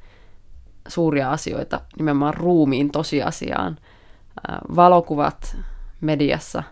suuria 0.87 1.31
asioita 1.31 1.81
nimenomaan 1.97 2.33
ruumiin 2.33 2.91
tosiasiaan. 2.91 3.77
Valokuvat 4.75 5.57
mediassa 6.01 6.63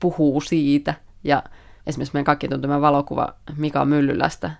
puhuu 0.00 0.40
siitä 0.40 0.94
ja 1.24 1.42
esimerkiksi 1.86 2.14
meidän 2.14 2.24
kaikki 2.24 2.48
tuntema 2.48 2.80
valokuva 2.80 3.34
Mika 3.56 3.84
Myllylästä 3.84 4.50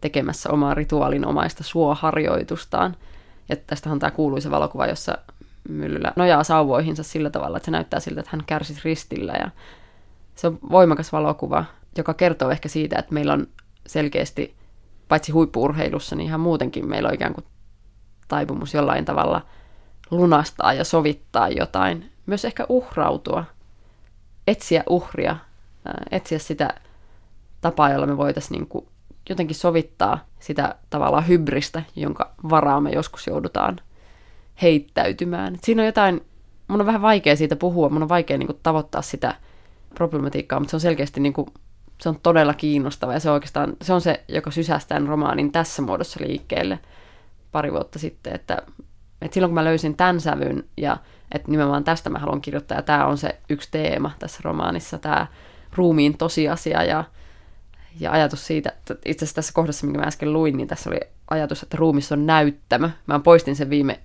tekemässä 0.00 0.50
omaa 0.50 0.74
rituaalinomaista 0.74 1.64
suoharjoitustaan. 1.64 2.96
Ja 3.48 3.56
tästähän 3.56 3.94
on 3.94 3.98
tämä 3.98 4.10
kuuluisa 4.10 4.50
valokuva, 4.50 4.86
jossa 4.86 5.18
Myllylä 5.68 6.12
nojaa 6.16 6.44
sauvoihinsa 6.44 7.02
sillä 7.02 7.30
tavalla, 7.30 7.56
että 7.56 7.64
se 7.64 7.70
näyttää 7.70 8.00
siltä, 8.00 8.20
että 8.20 8.30
hän 8.32 8.44
kärsisi 8.46 8.80
ristillä. 8.84 9.32
Ja 9.32 9.50
se 10.34 10.46
on 10.46 10.58
voimakas 10.70 11.12
valokuva, 11.12 11.64
joka 11.96 12.14
kertoo 12.14 12.50
ehkä 12.50 12.68
siitä, 12.68 12.98
että 12.98 13.14
meillä 13.14 13.32
on 13.32 13.46
selkeästi, 13.86 14.54
paitsi 15.08 15.32
huippuurheilussa, 15.32 16.16
niin 16.16 16.26
ihan 16.26 16.40
muutenkin 16.40 16.88
meillä 16.88 17.08
on 17.08 17.14
ikään 17.14 17.34
kuin 17.34 17.44
taipumus 18.28 18.74
jollain 18.74 19.04
tavalla 19.04 19.42
lunastaa 20.10 20.72
ja 20.72 20.84
sovittaa 20.84 21.48
jotain. 21.48 22.10
Myös 22.26 22.44
ehkä 22.44 22.66
uhrautua, 22.68 23.44
etsiä 24.46 24.82
uhria, 24.88 25.36
etsiä 26.10 26.38
sitä 26.38 26.74
tapaa, 27.60 27.90
jolla 27.90 28.06
me 28.06 28.16
voitaisiin 28.16 28.68
niin 28.72 28.86
jotenkin 29.28 29.56
sovittaa 29.56 30.24
sitä 30.38 30.74
tavallaan 30.90 31.28
hybristä, 31.28 31.82
jonka 31.96 32.30
varaa 32.50 32.80
me 32.80 32.90
joskus 32.90 33.26
joudutaan 33.26 33.80
heittäytymään. 34.62 35.58
Siinä 35.62 35.82
on 35.82 35.86
jotain, 35.86 36.26
mun 36.68 36.80
on 36.80 36.86
vähän 36.86 37.02
vaikea 37.02 37.36
siitä 37.36 37.56
puhua, 37.56 37.88
mun 37.88 38.02
on 38.02 38.08
vaikea 38.08 38.38
niin 38.38 38.60
tavoittaa 38.62 39.02
sitä 39.02 39.34
problematiikkaa, 39.94 40.60
mutta 40.60 40.70
se 40.70 40.76
on 40.76 40.80
selkeästi 40.80 41.20
niin 41.20 41.32
kuin, 41.32 41.46
se 42.00 42.08
on 42.08 42.18
todella 42.22 42.54
kiinnostava 42.54 43.12
ja 43.12 43.20
se 43.20 43.30
oikeastaan 43.30 43.76
se 43.82 43.92
on 43.92 44.00
se, 44.00 44.24
joka 44.28 44.50
sysäsi 44.50 44.88
tämän 44.88 45.08
romaanin 45.08 45.52
tässä 45.52 45.82
muodossa 45.82 46.20
liikkeelle 46.24 46.78
pari 47.52 47.72
vuotta 47.72 47.98
sitten, 47.98 48.34
että, 48.34 48.62
että 49.22 49.34
silloin 49.34 49.50
kun 49.50 49.54
mä 49.54 49.64
löysin 49.64 49.96
tämän 49.96 50.20
sävyn 50.20 50.64
ja 50.76 50.96
että 51.32 51.50
nimenomaan 51.50 51.84
tästä 51.84 52.10
mä 52.10 52.18
haluan 52.18 52.40
kirjoittaa 52.40 52.78
ja 52.78 52.82
tämä 52.82 53.06
on 53.06 53.18
se 53.18 53.40
yksi 53.48 53.68
teema 53.70 54.10
tässä 54.18 54.40
romaanissa, 54.42 54.98
tämä 54.98 55.26
ruumiin 55.76 56.18
tosiasia 56.18 56.82
ja, 56.82 57.04
ja 58.00 58.12
ajatus 58.12 58.46
siitä, 58.46 58.70
että 58.70 58.94
itse 59.04 59.24
asiassa 59.24 59.34
tässä 59.34 59.52
kohdassa, 59.52 59.86
minkä 59.86 60.00
mä 60.00 60.06
äsken 60.06 60.32
luin, 60.32 60.56
niin 60.56 60.68
tässä 60.68 60.90
oli 60.90 61.00
ajatus, 61.30 61.62
että 61.62 61.76
ruumissa 61.76 62.14
on 62.14 62.26
näyttämö. 62.26 62.90
Mä 63.06 63.18
poistin 63.18 63.56
sen 63.56 63.70
viime, 63.70 64.00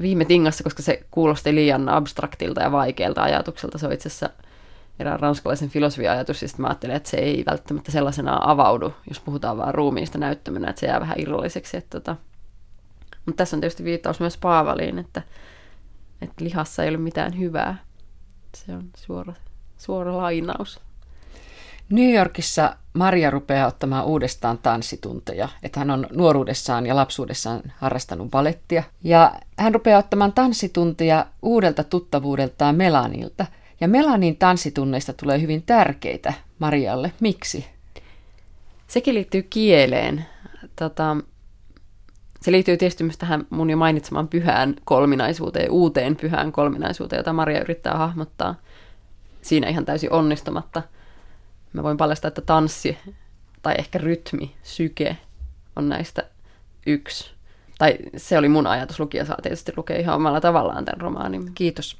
viime 0.00 0.24
tingassa, 0.24 0.64
koska 0.64 0.82
se 0.82 1.02
kuulosti 1.10 1.54
liian 1.54 1.88
abstraktilta 1.88 2.62
ja 2.62 2.72
vaikealta 2.72 3.22
ajatukselta. 3.22 3.78
Se 3.78 3.86
on 3.86 3.92
itse 3.92 4.08
asiassa 4.08 4.30
erään 4.98 5.20
ranskalaisen 5.20 5.68
filosofia-ajatus, 5.68 6.42
ja 6.42 6.48
mä 6.58 6.66
ajattelin, 6.66 6.96
että 6.96 7.10
se 7.10 7.16
ei 7.16 7.44
välttämättä 7.46 7.92
sellaisena 7.92 8.38
avaudu, 8.40 8.94
jos 9.08 9.20
puhutaan 9.20 9.56
vaan 9.56 9.74
ruumiista 9.74 10.18
näyttämönä, 10.18 10.70
että 10.70 10.80
se 10.80 10.86
jää 10.86 11.00
vähän 11.00 11.20
irralliseksi. 11.20 11.76
Että 11.76 12.00
tota. 12.00 12.16
Mutta 13.26 13.36
tässä 13.36 13.56
on 13.56 13.60
tietysti 13.60 13.84
viittaus 13.84 14.20
myös 14.20 14.36
Paavaliin, 14.36 14.98
että, 14.98 15.22
että 16.22 16.44
lihassa 16.44 16.82
ei 16.82 16.88
ole 16.88 16.98
mitään 16.98 17.38
hyvää. 17.38 17.76
Se 18.56 18.72
on 18.72 18.84
suora, 18.96 19.34
suora 19.78 20.16
lainaus. 20.16 20.80
New 21.90 22.14
Yorkissa 22.14 22.76
Maria 22.92 23.30
rupeaa 23.30 23.66
ottamaan 23.66 24.04
uudestaan 24.04 24.58
tanssitunteja, 24.58 25.48
että 25.62 25.80
hän 25.80 25.90
on 25.90 26.06
nuoruudessaan 26.12 26.86
ja 26.86 26.96
lapsuudessaan 26.96 27.62
harrastanut 27.76 28.30
balettia. 28.30 28.82
Ja 29.04 29.32
hän 29.58 29.74
rupeaa 29.74 29.98
ottamaan 29.98 30.32
tanssitunteja 30.32 31.26
uudelta 31.42 31.84
tuttavuudeltaan 31.84 32.74
Melanilta. 32.74 33.46
Ja 33.80 33.88
Melanin 33.88 34.36
tanssitunneista 34.36 35.12
tulee 35.12 35.40
hyvin 35.40 35.62
tärkeitä 35.62 36.32
Marialle. 36.58 37.12
Miksi? 37.20 37.66
Sekin 38.86 39.14
liittyy 39.14 39.42
kieleen. 39.42 40.26
Tota, 40.76 41.16
se 42.46 42.52
liittyy 42.52 42.76
tietysti 42.76 43.04
myös 43.04 43.18
tähän 43.18 43.46
mun 43.50 43.70
jo 43.70 43.76
mainitsemaan 43.76 44.28
pyhään 44.28 44.74
kolminaisuuteen, 44.84 45.70
uuteen 45.70 46.16
pyhään 46.16 46.52
kolminaisuuteen, 46.52 47.20
jota 47.20 47.32
Maria 47.32 47.60
yrittää 47.60 47.94
hahmottaa 47.94 48.54
siinä 49.42 49.68
ihan 49.68 49.84
täysin 49.84 50.12
onnistumatta– 50.12 50.82
Mä 51.76 51.82
voin 51.82 51.96
paljastaa, 51.96 52.28
että 52.28 52.40
tanssi 52.40 52.98
tai 53.62 53.74
ehkä 53.78 53.98
rytmi, 53.98 54.56
syke 54.62 55.16
on 55.76 55.88
näistä 55.88 56.30
yksi. 56.86 57.35
Tai 57.78 57.96
se 58.16 58.38
oli 58.38 58.48
mun 58.48 58.66
ajatus, 58.66 59.00
lukija 59.00 59.24
saa 59.24 59.36
tietysti 59.42 59.72
lukea 59.76 59.98
ihan 59.98 60.16
omalla 60.16 60.40
tavallaan 60.40 60.84
tämän 60.84 61.00
romaanin. 61.00 61.52
Kiitos. 61.54 61.96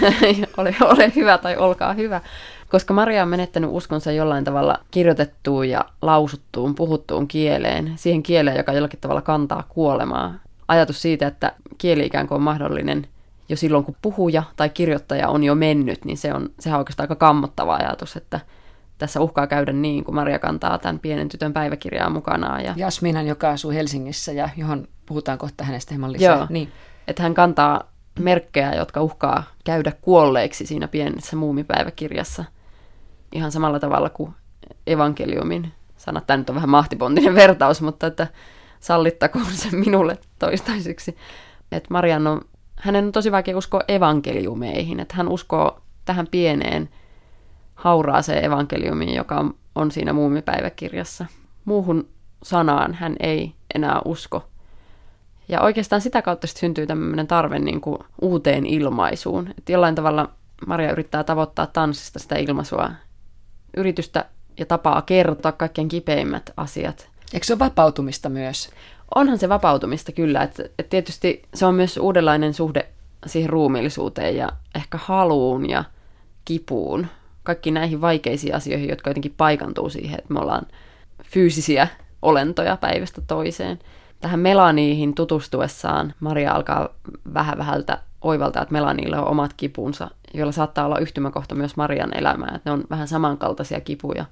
ole, 0.56 0.74
ole 0.80 1.12
hyvä 1.16 1.38
tai 1.38 1.56
olkaa 1.56 1.92
hyvä. 1.92 2.20
Koska 2.68 2.94
Maria 2.94 3.22
on 3.22 3.28
menettänyt 3.28 3.70
uskonsa 3.72 4.12
jollain 4.12 4.44
tavalla 4.44 4.78
kirjoitettuun 4.90 5.68
ja 5.68 5.84
lausuttuun, 6.02 6.74
puhuttuun 6.74 7.28
kieleen, 7.28 7.92
siihen 7.96 8.22
kieleen, 8.22 8.56
joka 8.56 8.72
jollakin 8.72 9.00
tavalla 9.00 9.22
kantaa 9.22 9.64
kuolemaa. 9.68 10.34
Ajatus 10.68 11.02
siitä, 11.02 11.26
että 11.26 11.52
kieli 11.78 12.06
ikään 12.06 12.28
kuin 12.28 12.36
on 12.36 12.42
mahdollinen 12.42 13.06
jo 13.48 13.56
silloin, 13.56 13.84
kun 13.84 13.96
puhuja 14.02 14.42
tai 14.56 14.68
kirjoittaja 14.68 15.28
on 15.28 15.44
jo 15.44 15.54
mennyt, 15.54 16.04
niin 16.04 16.18
se 16.18 16.34
on, 16.34 16.50
sehän 16.58 16.76
on 16.76 16.80
oikeastaan 16.80 17.04
aika 17.04 17.16
kammottava 17.16 17.74
ajatus, 17.74 18.16
että 18.16 18.40
tässä 18.98 19.20
uhkaa 19.20 19.46
käydä 19.46 19.72
niin, 19.72 20.04
kun 20.04 20.14
Maria 20.14 20.38
kantaa 20.38 20.78
tämän 20.78 20.98
pienen 20.98 21.28
tytön 21.28 21.52
päiväkirjaa 21.52 22.10
mukanaan. 22.10 22.64
Ja... 22.64 22.74
Jasminan, 22.76 23.26
joka 23.26 23.50
asuu 23.50 23.70
Helsingissä 23.70 24.32
ja 24.32 24.48
johon 24.56 24.88
puhutaan 25.10 25.38
kohta 25.38 25.64
hänestä 25.64 25.94
hieman 25.94 26.12
lisää. 26.12 26.36
Joo, 26.36 26.46
niin. 26.50 26.72
että 27.08 27.22
hän 27.22 27.34
kantaa 27.34 27.90
merkkejä, 28.18 28.74
jotka 28.74 29.02
uhkaa 29.02 29.42
käydä 29.64 29.92
kuolleeksi 30.00 30.66
siinä 30.66 30.88
pienessä 30.88 31.36
muumipäiväkirjassa. 31.36 32.44
Ihan 33.32 33.52
samalla 33.52 33.80
tavalla 33.80 34.10
kuin 34.10 34.34
evankeliumin 34.86 35.72
sanat. 35.96 36.26
Tämä 36.26 36.36
nyt 36.36 36.50
on 36.50 36.54
vähän 36.56 36.70
mahtipontinen 36.70 37.34
vertaus, 37.34 37.82
mutta 37.82 38.06
että 38.06 38.26
sallittakoon 38.80 39.44
se 39.52 39.76
minulle 39.76 40.18
toistaiseksi. 40.38 41.16
Että 41.72 41.88
Marian 41.90 42.26
on, 42.26 42.40
hänen 42.76 43.04
on 43.04 43.12
tosi 43.12 43.32
vaikea 43.32 43.56
uskoa 43.56 43.80
evankeliumeihin, 43.88 45.00
että 45.00 45.14
hän 45.14 45.28
uskoo 45.28 45.80
tähän 46.04 46.26
pieneen 46.30 46.88
hauraaseen 47.74 48.44
evankeliumiin, 48.44 49.14
joka 49.14 49.36
on, 49.36 49.54
on 49.74 49.90
siinä 49.90 50.12
muumipäiväkirjassa. 50.12 51.26
Muuhun 51.64 52.08
sanaan 52.42 52.94
hän 52.94 53.16
ei 53.20 53.54
enää 53.74 54.00
usko. 54.04 54.50
Ja 55.50 55.60
oikeastaan 55.60 56.00
sitä 56.00 56.22
kautta 56.22 56.46
sitten 56.46 56.60
syntyy 56.60 56.86
tämmöinen 56.86 57.26
tarve 57.26 57.58
niin 57.58 57.80
kuin 57.80 57.98
uuteen 58.22 58.66
ilmaisuun. 58.66 59.48
Että 59.58 59.72
jollain 59.72 59.94
tavalla 59.94 60.30
Maria 60.66 60.92
yrittää 60.92 61.24
tavoittaa 61.24 61.66
tanssista 61.66 62.18
sitä 62.18 62.36
ilmaisua, 62.36 62.90
yritystä 63.76 64.24
ja 64.58 64.66
tapaa 64.66 65.02
kertoa 65.02 65.52
kaikkein 65.52 65.88
kipeimmät 65.88 66.50
asiat. 66.56 67.08
Eikö 67.34 67.46
se 67.46 67.52
ole 67.52 67.58
vapautumista 67.58 68.28
myös? 68.28 68.70
Onhan 69.14 69.38
se 69.38 69.48
vapautumista 69.48 70.12
kyllä. 70.12 70.42
Että 70.42 70.64
et 70.78 70.88
tietysti 70.88 71.42
se 71.54 71.66
on 71.66 71.74
myös 71.74 71.96
uudenlainen 71.96 72.54
suhde 72.54 72.86
siihen 73.26 73.50
ruumiillisuuteen 73.50 74.36
ja 74.36 74.48
ehkä 74.74 74.98
haluun 75.02 75.70
ja 75.70 75.84
kipuun 76.44 77.06
kaikki 77.42 77.70
näihin 77.70 78.00
vaikeisiin 78.00 78.54
asioihin, 78.54 78.88
jotka 78.88 79.10
jotenkin 79.10 79.34
paikantuu 79.36 79.90
siihen, 79.90 80.18
että 80.18 80.34
me 80.34 80.40
ollaan 80.40 80.66
fyysisiä 81.24 81.88
olentoja 82.22 82.76
päivästä 82.76 83.20
toiseen. 83.26 83.78
Tähän 84.20 84.40
Melaniihin 84.40 85.14
tutustuessaan 85.14 86.14
Maria 86.20 86.52
alkaa 86.52 86.88
vähän 87.34 87.58
vähältä 87.58 87.98
oivaltaa, 88.20 88.62
että 88.62 88.72
Melaniille 88.72 89.18
on 89.18 89.28
omat 89.28 89.52
kipunsa, 89.52 90.10
joilla 90.34 90.52
saattaa 90.52 90.86
olla 90.86 90.98
yhtymäkohta 90.98 91.54
myös 91.54 91.76
Marian 91.76 92.18
elämään, 92.18 92.54
että 92.54 92.70
ne 92.70 92.74
on 92.74 92.84
vähän 92.90 93.08
samankaltaisia 93.08 93.80
kipuja. 93.80 94.24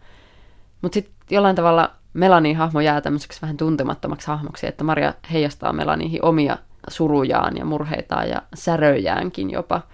Mutta 0.83 0.95
sitten 0.95 1.15
jollain 1.31 1.57
tavalla 1.57 1.91
Melanin 2.15 2.57
hahmo 2.57 2.81
jää 2.81 3.01
tämmöiseksi 3.01 3.43
vähän 3.43 3.57
tuntemattomaksi 3.57 4.27
hahmoksi, 4.27 4.67
että 4.67 4.85
Maria 4.85 5.15
heijastaa 5.33 5.73
Melaniihin 5.73 6.25
omia 6.25 6.59
surujaan 6.89 7.57
ja 7.57 7.65
murheitaan 7.65 8.29
ja 8.29 8.43
säröjäänkin 8.55 9.51
jopa– 9.51 9.81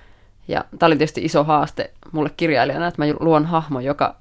ja 0.49 0.65
tämä 0.79 0.87
oli 0.87 0.97
tietysti 0.97 1.25
iso 1.25 1.45
haaste 1.45 1.91
mulle 2.13 2.31
kirjailijana, 2.37 2.87
että 2.87 3.05
mä 3.05 3.15
luon 3.21 3.47
hahmo, 3.47 3.81
joka, 3.81 4.17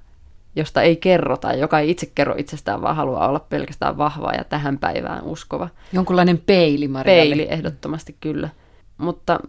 josta 0.55 0.81
ei 0.81 0.95
kerrota, 0.95 1.53
joka 1.53 1.79
ei 1.79 1.89
itse 1.89 2.11
kerro 2.15 2.35
itsestään, 2.37 2.81
vaan 2.81 2.95
haluaa 2.95 3.27
olla 3.27 3.39
pelkästään 3.39 3.97
vahva 3.97 4.31
ja 4.31 4.43
tähän 4.43 4.77
päivään 4.77 5.23
uskova. 5.23 5.69
Jonkunlainen 5.93 6.37
peili 6.37 6.87
Marialle. 6.87 7.21
Peili, 7.21 7.47
ehdottomasti 7.49 8.15
kyllä. 8.19 8.49
Mutta 8.97 9.39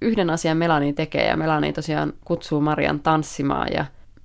yhden 0.00 0.30
asian 0.30 0.56
Melani 0.56 0.92
tekee, 0.92 1.26
ja 1.26 1.36
Melani 1.36 1.72
tosiaan 1.72 2.12
kutsuu 2.24 2.60
Marian 2.60 3.00
tanssimaan, 3.00 3.68
ja 3.72 3.84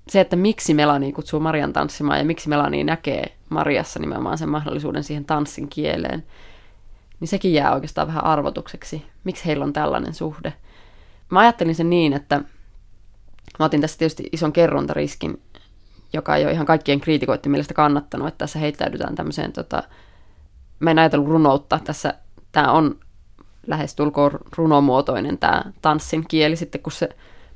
se, 0.09 0.19
että 0.19 0.35
miksi 0.35 0.73
Melani 0.73 1.11
kutsuu 1.11 1.39
Marian 1.39 1.73
tanssimaan, 1.73 2.19
ja 2.19 2.25
miksi 2.25 2.49
Melani 2.49 2.83
näkee 2.83 3.37
Mariassa 3.49 3.99
nimenomaan 3.99 4.37
sen 4.37 4.49
mahdollisuuden 4.49 5.03
siihen 5.03 5.25
tanssin 5.25 5.67
kieleen, 5.69 6.23
niin 7.19 7.27
sekin 7.27 7.53
jää 7.53 7.73
oikeastaan 7.73 8.07
vähän 8.07 8.23
arvotukseksi. 8.23 9.05
Miksi 9.23 9.45
heillä 9.45 9.65
on 9.65 9.73
tällainen 9.73 10.13
suhde? 10.13 10.53
mä 11.29 11.39
ajattelin 11.39 11.75
sen 11.75 11.89
niin, 11.89 12.13
että 12.13 12.41
mä 13.59 13.65
otin 13.65 13.81
tässä 13.81 13.97
tietysti 13.97 14.29
ison 14.31 14.53
kerrontariskin, 14.53 15.41
joka 16.13 16.35
ei 16.35 16.43
ole 16.43 16.51
ihan 16.51 16.65
kaikkien 16.65 16.99
kriitikoiden 16.99 17.51
mielestä 17.51 17.73
kannattanut, 17.73 18.27
että 18.27 18.37
tässä 18.37 18.59
heittäydytään 18.59 19.15
tämmöiseen, 19.15 19.53
tota, 19.53 19.83
mä 20.79 20.91
en 20.91 20.99
ajatellut 20.99 21.29
runoutta, 21.29 21.79
tässä 21.83 22.13
tämä 22.51 22.71
on 22.71 22.99
lähes 23.67 23.95
tulkoon 23.95 24.31
runomuotoinen 24.57 25.37
tämä 25.37 25.63
tanssin 25.81 26.25
kieli 26.27 26.55
sitten, 26.55 26.81
kun 26.81 26.91
se 26.91 27.09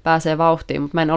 pääsee 0.03 0.37
vauhtiin, 0.37 0.81
mutta 0.81 0.95
mä 0.95 1.01
en 1.01 1.11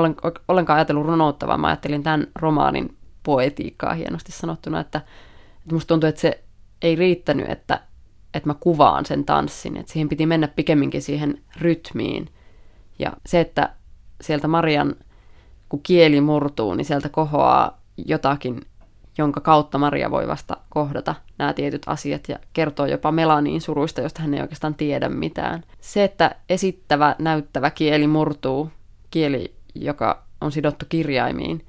ollenkaan 0.48 0.76
ajatellut 0.76 1.06
runoutta, 1.06 1.46
vaan 1.46 1.60
mä 1.60 1.66
ajattelin 1.66 2.02
tämän 2.02 2.26
romaanin 2.34 2.96
poetiikkaa 3.22 3.94
hienosti 3.94 4.32
sanottuna, 4.32 4.80
että, 4.80 4.98
että 5.62 5.74
musta 5.74 5.88
tuntuu, 5.88 6.08
että 6.08 6.20
se 6.20 6.44
ei 6.82 6.96
riittänyt, 6.96 7.50
että, 7.50 7.80
että 8.34 8.48
mä 8.48 8.54
kuvaan 8.60 9.06
sen 9.06 9.24
tanssin, 9.24 9.76
että 9.76 9.92
siihen 9.92 10.08
piti 10.08 10.26
mennä 10.26 10.48
pikemminkin 10.48 11.02
siihen 11.02 11.42
rytmiin. 11.60 12.28
Ja 12.98 13.12
se, 13.26 13.40
että 13.40 13.74
sieltä 14.20 14.48
Marian, 14.48 14.96
kun 15.74 15.82
kieli 15.82 16.20
murtuu, 16.20 16.74
niin 16.74 16.84
sieltä 16.84 17.08
kohoaa 17.08 17.80
jotakin, 17.96 18.60
jonka 19.18 19.40
kautta 19.40 19.78
Maria 19.78 20.10
voi 20.10 20.28
vasta 20.28 20.56
kohdata 20.68 21.14
nämä 21.38 21.52
tietyt 21.52 21.82
asiat 21.86 22.28
ja 22.28 22.38
kertoo 22.52 22.86
jopa 22.86 23.12
Melaniin 23.12 23.60
suruista, 23.60 24.00
josta 24.00 24.22
hän 24.22 24.34
ei 24.34 24.40
oikeastaan 24.40 24.74
tiedä 24.74 25.08
mitään. 25.08 25.62
Se, 25.80 26.04
että 26.04 26.34
esittävä, 26.48 27.16
näyttävä 27.18 27.70
kieli 27.70 28.06
murtuu, 28.06 28.70
kieli, 29.10 29.54
joka 29.74 30.22
on 30.40 30.52
sidottu 30.52 30.86
kirjaimiin 30.88 31.66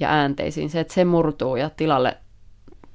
ja 0.00 0.10
äänteisiin, 0.10 0.70
se, 0.70 0.80
että 0.80 0.94
se 0.94 1.04
murtuu 1.04 1.56
ja 1.56 1.70
tilalle 1.70 2.16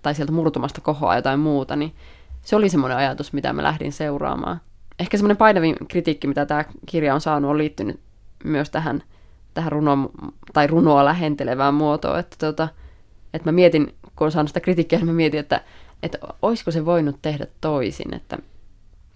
tai 0.01 0.15
sieltä 0.15 0.31
murtumasta 0.31 0.81
kohoaa 0.81 1.15
jotain 1.15 1.39
muuta, 1.39 1.75
niin 1.75 1.95
se 2.41 2.55
oli 2.55 2.69
semmoinen 2.69 2.97
ajatus, 2.97 3.33
mitä 3.33 3.53
mä 3.53 3.63
lähdin 3.63 3.91
seuraamaan. 3.91 4.61
Ehkä 4.99 5.17
semmoinen 5.17 5.37
painavin 5.37 5.75
kritiikki, 5.87 6.27
mitä 6.27 6.45
tämä 6.45 6.65
kirja 6.85 7.13
on 7.13 7.21
saanut, 7.21 7.51
on 7.51 7.57
liittynyt 7.57 7.99
myös 8.43 8.69
tähän, 8.69 9.03
tähän 9.53 9.71
runo, 9.71 10.11
tai 10.53 10.67
runoa 10.67 11.05
lähentelevään 11.05 11.73
muotoon, 11.73 12.19
että, 12.19 12.35
tota, 12.39 12.67
että 13.33 13.47
mä 13.47 13.51
mietin, 13.51 13.95
kun 14.15 14.25
on 14.25 14.31
saanut 14.31 14.49
sitä 14.49 14.59
kritiikkiä, 14.59 14.99
niin 14.99 15.07
mä 15.07 15.13
mietin, 15.13 15.39
että, 15.39 15.61
että 16.03 16.17
olisiko 16.41 16.71
se 16.71 16.85
voinut 16.85 17.21
tehdä 17.21 17.47
toisin, 17.61 18.13
että, 18.13 18.37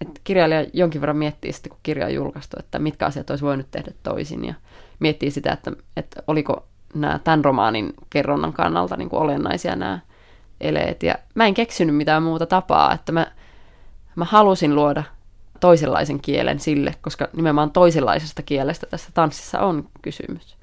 että 0.00 0.20
kirjailija 0.24 0.66
jonkin 0.72 1.00
verran 1.00 1.16
miettii 1.16 1.52
sitten, 1.52 1.70
kun 1.70 1.80
kirja 1.82 2.06
on 2.06 2.14
julkaistu, 2.14 2.56
että 2.60 2.78
mitkä 2.78 3.06
asiat 3.06 3.30
olisi 3.30 3.44
voinut 3.44 3.70
tehdä 3.70 3.92
toisin, 4.02 4.44
ja 4.44 4.54
miettii 4.98 5.30
sitä, 5.30 5.52
että, 5.52 5.72
että 5.96 6.22
oliko 6.26 6.66
nämä 6.94 7.20
tämän 7.24 7.44
romaanin 7.44 7.94
kerronnan 8.10 8.52
kannalta 8.52 8.96
niin 8.96 9.08
kuin 9.08 9.22
olennaisia 9.22 9.76
nämä 9.76 9.98
eleet. 10.60 11.02
Ja 11.02 11.14
mä 11.34 11.46
en 11.46 11.54
keksinyt 11.54 11.96
mitään 11.96 12.22
muuta 12.22 12.46
tapaa, 12.46 12.94
että 12.94 13.12
mä, 13.12 13.26
mä 14.16 14.24
halusin 14.24 14.74
luoda 14.74 15.02
toisenlaisen 15.60 16.20
kielen 16.20 16.60
sille, 16.60 16.94
koska 17.00 17.28
nimenomaan 17.36 17.70
toisenlaisesta 17.70 18.42
kielestä 18.42 18.86
tässä 18.86 19.10
tanssissa 19.14 19.60
on 19.60 19.88
kysymys. 20.02 20.58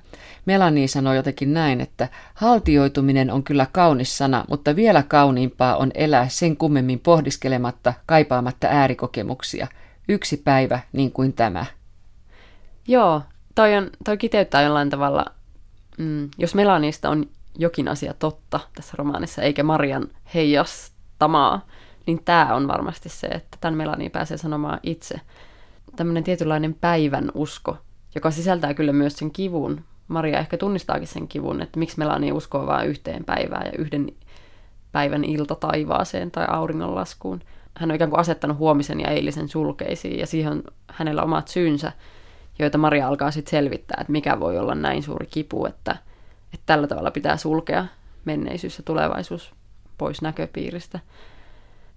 Melanie 0.45 0.87
sanoi 0.87 1.15
jotenkin 1.15 1.53
näin, 1.53 1.81
että 1.81 2.07
haltioituminen 2.33 3.31
on 3.31 3.43
kyllä 3.43 3.67
kaunis 3.71 4.17
sana, 4.17 4.45
mutta 4.49 4.75
vielä 4.75 5.03
kauniimpaa 5.03 5.75
on 5.75 5.91
elää 5.93 6.27
sen 6.27 6.57
kummemmin 6.57 6.99
pohdiskelematta, 6.99 7.93
kaipaamatta 8.05 8.67
äärikokemuksia. 8.67 9.67
Yksi 10.09 10.37
päivä 10.37 10.79
niin 10.93 11.11
kuin 11.11 11.33
tämä. 11.33 11.65
Joo, 12.87 13.21
toi, 13.55 13.77
on, 13.77 13.89
toi 14.05 14.17
kiteyttää 14.17 14.61
jollain 14.61 14.89
tavalla, 14.89 15.25
mm, 15.97 16.29
jos 16.37 16.55
Melanista 16.55 17.09
on 17.09 17.29
jokin 17.57 17.87
asia 17.87 18.13
totta 18.13 18.59
tässä 18.75 18.93
romaanissa, 18.97 19.41
eikä 19.41 19.63
Marian 19.63 20.07
heijastamaa, 20.33 21.65
niin 22.07 22.21
tämä 22.25 22.55
on 22.55 22.67
varmasti 22.67 23.09
se, 23.09 23.27
että 23.27 23.57
tämän 23.61 23.77
Melanie 23.77 24.09
pääsee 24.09 24.37
sanomaan 24.37 24.79
itse. 24.83 25.21
Tämmöinen 25.95 26.23
tietynlainen 26.23 26.73
päivän 26.73 27.31
usko, 27.33 27.77
joka 28.15 28.31
sisältää 28.31 28.73
kyllä 28.73 28.93
myös 28.93 29.17
sen 29.17 29.31
kivun. 29.31 29.81
Maria 30.07 30.39
ehkä 30.39 30.57
tunnistaakin 30.57 31.07
sen 31.07 31.27
kivun, 31.27 31.61
että 31.61 31.79
miksi 31.79 31.99
Melanie 31.99 32.31
uskoo 32.31 32.67
vain 32.67 32.87
yhteen 32.87 33.25
päivään 33.25 33.65
ja 33.65 33.71
yhden 33.77 34.11
päivän 34.91 35.23
ilta 35.23 35.55
taivaaseen 35.55 36.31
tai 36.31 36.45
auringonlaskuun. 36.49 37.41
Hän 37.77 37.91
on 37.91 37.95
ikään 37.95 38.09
kuin 38.09 38.19
asettanut 38.19 38.57
huomisen 38.57 38.99
ja 38.99 39.07
eilisen 39.07 39.49
sulkeisiin 39.49 40.19
ja 40.19 40.27
siihen 40.27 40.51
on 40.51 40.63
hänellä 40.87 41.23
omat 41.23 41.47
syynsä, 41.47 41.91
joita 42.59 42.77
Maria 42.77 43.07
alkaa 43.07 43.31
sitten 43.31 43.51
selvittää, 43.51 43.97
että 44.01 44.11
mikä 44.11 44.39
voi 44.39 44.57
olla 44.57 44.75
näin 44.75 45.03
suuri 45.03 45.25
kipu, 45.25 45.65
että– 45.65 45.97
että 46.55 46.63
tällä 46.65 46.87
tavalla 46.87 47.11
pitää 47.11 47.37
sulkea 47.37 47.85
menneisyys 48.25 48.77
ja 48.77 48.83
tulevaisuus 48.83 49.53
pois 49.97 50.21
näköpiiristä. 50.21 50.99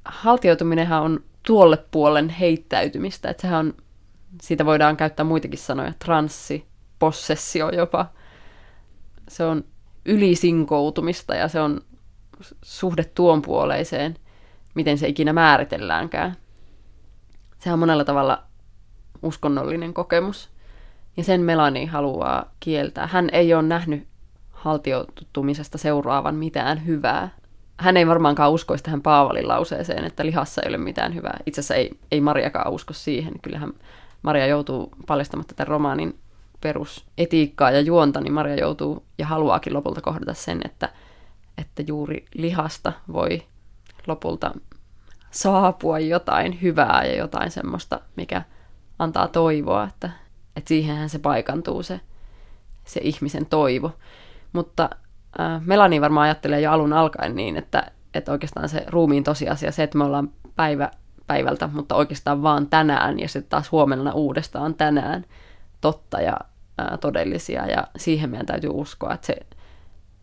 Haltioituminenhan 0.08 1.02
on 1.02 1.20
tuolle 1.46 1.84
puolen 1.90 2.28
heittäytymistä, 2.28 3.30
että 3.30 3.40
sehän 3.40 3.58
on, 3.58 3.74
siitä 4.42 4.66
voidaan 4.66 4.96
käyttää 4.96 5.24
muitakin 5.24 5.58
sanoja, 5.58 5.92
transsi, 5.98 6.66
possessio 6.98 7.70
jopa. 7.70 8.06
Se 9.28 9.44
on 9.44 9.64
ylisinkoutumista 10.04 11.34
ja 11.34 11.48
se 11.48 11.60
on 11.60 11.80
suhde 12.64 13.04
tuon 13.04 13.42
puoleiseen, 13.42 14.16
miten 14.74 14.98
se 14.98 15.08
ikinä 15.08 15.32
määritelläänkään. 15.32 16.36
Se 17.58 17.72
on 17.72 17.78
monella 17.78 18.04
tavalla 18.04 18.42
uskonnollinen 19.22 19.94
kokemus. 19.94 20.50
Ja 21.16 21.24
sen 21.24 21.40
Melani 21.40 21.86
haluaa 21.86 22.54
kieltää. 22.60 23.06
Hän 23.06 23.28
ei 23.32 23.54
ole 23.54 23.62
nähnyt 23.62 24.06
haltioitumisesta 24.50 25.78
seuraavan 25.78 26.34
mitään 26.34 26.86
hyvää. 26.86 27.28
Hän 27.78 27.96
ei 27.96 28.06
varmaankaan 28.06 28.52
uskoisi 28.52 28.84
tähän 28.84 29.02
Paavalin 29.02 29.48
lauseeseen, 29.48 30.04
että 30.04 30.26
lihassa 30.26 30.62
ei 30.62 30.68
ole 30.68 30.78
mitään 30.78 31.14
hyvää. 31.14 31.40
Itse 31.46 31.60
asiassa 31.60 31.74
ei, 31.74 31.90
ei 32.10 32.20
Mariakaan 32.20 32.72
usko 32.72 32.94
siihen. 32.94 33.32
Kyllähän 33.42 33.72
Maria 34.22 34.46
joutuu 34.46 34.92
paljastamatta 35.06 35.54
tämän 35.54 35.68
romaanin 35.68 36.18
perusetiikkaa 36.60 37.70
ja 37.70 37.80
juonta, 37.80 38.20
niin 38.20 38.32
Maria 38.32 38.56
joutuu 38.56 39.04
ja 39.18 39.26
haluaakin 39.26 39.74
lopulta 39.74 40.00
kohdata 40.00 40.34
sen, 40.34 40.60
että, 40.64 40.88
että 41.58 41.82
juuri 41.86 42.24
lihasta 42.34 42.92
voi 43.12 43.42
lopulta 44.06 44.54
saapua 45.30 45.98
jotain 45.98 46.62
hyvää 46.62 47.04
ja 47.04 47.16
jotain 47.16 47.50
semmoista, 47.50 48.00
mikä 48.16 48.42
antaa 48.98 49.28
toivoa, 49.28 49.84
että, 49.84 50.10
että 50.56 50.68
siihenhän 50.68 51.08
se 51.08 51.18
paikantuu 51.18 51.82
se, 51.82 52.00
se 52.84 53.00
ihmisen 53.02 53.46
toivo. 53.46 53.92
Mutta 54.52 54.90
äh, 55.40 55.62
Melani 55.64 56.00
varmaan 56.00 56.24
ajattelee 56.24 56.60
jo 56.60 56.72
alun 56.72 56.92
alkaen 56.92 57.36
niin, 57.36 57.56
että, 57.56 57.90
että 58.14 58.32
oikeastaan 58.32 58.68
se 58.68 58.84
ruumiin 58.88 59.24
tosiasia, 59.24 59.72
se, 59.72 59.82
että 59.82 59.98
me 59.98 60.04
ollaan 60.04 60.30
päivä 60.56 60.90
päivältä, 61.26 61.68
mutta 61.72 61.94
oikeastaan 61.94 62.42
vaan 62.42 62.66
tänään 62.66 63.20
ja 63.20 63.28
sitten 63.28 63.50
taas 63.50 63.72
huomenna 63.72 64.12
uudestaan 64.12 64.74
tänään 64.74 65.24
totta 65.80 66.20
ja 66.20 66.36
ää, 66.78 66.88
äh, 66.92 66.98
todellisia. 66.98 67.66
Ja 67.66 67.86
siihen 67.96 68.30
meidän 68.30 68.46
täytyy 68.46 68.70
uskoa, 68.72 69.14
että 69.14 69.26
se, 69.26 69.36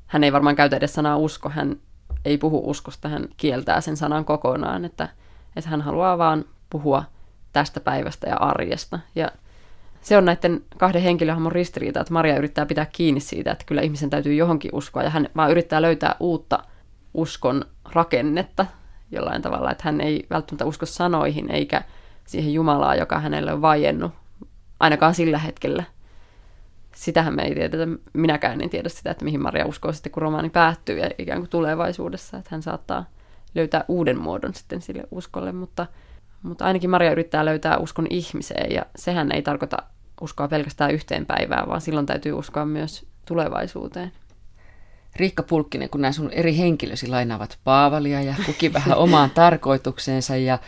hän 0.08 0.24
ei 0.24 0.34
varmaan 0.34 0.56
käytä 0.56 0.76
edes 0.76 0.94
sanaa 0.94 1.18
usko, 1.18 1.50
hän 1.50 1.76
ei 2.26 2.38
puhu 2.38 2.70
uskosta, 2.70 3.10
hän 3.10 3.28
kieltää 3.38 3.82
sen 3.82 3.98
sanan 3.98 4.26
kokonaan, 4.26 4.86
että, 4.86 5.10
että 5.56 5.70
hän 5.70 5.82
haluaa 5.82 6.18
vaan 6.18 6.46
puhua 6.70 7.04
tästä 7.54 7.80
päivästä 7.80 8.28
ja 8.28 8.36
arjesta. 8.36 9.00
Ja 9.16 9.32
se 10.06 10.18
on 10.18 10.26
näiden 10.26 10.62
kahden 10.78 11.02
henkilöhahmon 11.02 11.52
ristiriita, 11.52 12.00
että 12.00 12.14
Maria 12.14 12.38
yrittää 12.38 12.66
pitää 12.66 12.86
kiinni 12.86 13.20
siitä, 13.20 13.52
että 13.52 13.66
kyllä 13.66 13.82
ihmisen 13.82 14.10
täytyy 14.10 14.34
johonkin 14.34 14.72
uskoa, 14.74 15.04
ja 15.04 15.10
hän 15.10 15.30
vaan 15.36 15.52
yrittää 15.52 15.82
löytää 15.82 16.16
uutta 16.20 16.60
uskon 17.14 17.66
rakennetta 17.92 18.66
jollain 19.12 19.42
tavalla, 19.42 19.72
että 19.72 19.84
hän 19.84 20.02
ei 20.02 20.28
välttämättä 20.30 20.66
usko 20.66 20.86
sanoihin 20.86 21.52
eikä 21.52 21.82
siihen 22.26 22.54
Jumalaa, 22.54 22.96
joka 22.96 23.20
hänelle 23.20 23.54
on 23.54 23.62
vaiennut, 23.62 24.12
ainakaan 24.80 25.16
sillä 25.16 25.38
hetkellä. 25.38 25.84
Sitähän 26.96 27.36
me 27.36 27.44
ei 27.44 27.56
tiedetä, 27.56 27.88
minäkään 28.14 28.62
en 28.62 28.70
tiedä 28.70 28.90
sitä, 28.90 29.12
että 29.12 29.26
mihin 29.26 29.42
Maria 29.42 29.66
uskoo 29.66 29.94
sitten, 29.94 30.12
kun 30.12 30.22
romaani 30.22 30.50
päättyy 30.50 31.00
ja 31.00 31.10
ikään 31.18 31.40
kuin 31.40 31.50
tulevaisuudessa, 31.50 32.38
että 32.38 32.50
hän 32.52 32.62
saattaa 32.62 33.06
löytää 33.56 33.86
uuden 33.88 34.20
muodon 34.20 34.54
sitten 34.54 34.82
sille 34.82 35.04
uskolle, 35.12 35.52
mutta, 35.52 35.88
mutta 36.44 36.66
ainakin 36.66 36.90
Maria 36.90 37.12
yrittää 37.12 37.46
löytää 37.46 37.78
uskon 37.78 38.08
ihmiseen 38.10 38.72
ja 38.72 38.86
sehän 38.96 39.32
ei 39.32 39.42
tarkoita 39.42 39.78
uskoa 40.22 40.48
pelkästään 40.48 40.92
yhteen 40.92 41.26
päivään, 41.26 41.68
vaan 41.68 41.82
silloin 41.82 42.06
täytyy 42.06 42.32
uskoa 42.32 42.66
myös 42.66 43.06
tulevaisuuteen. 43.26 44.12
Riikka 45.16 45.44
Pulkkinen, 45.44 45.90
kun 45.90 46.02
nämä 46.02 46.12
sun 46.12 46.32
eri 46.32 46.58
henkilösi 46.58 47.08
lainaavat 47.08 47.58
Paavalia 47.64 48.22
ja 48.22 48.36
kukin 48.46 48.74
vähän 48.74 48.98
omaan 48.98 49.30
tarkoitukseensa 49.42 50.36
ja 50.36 50.60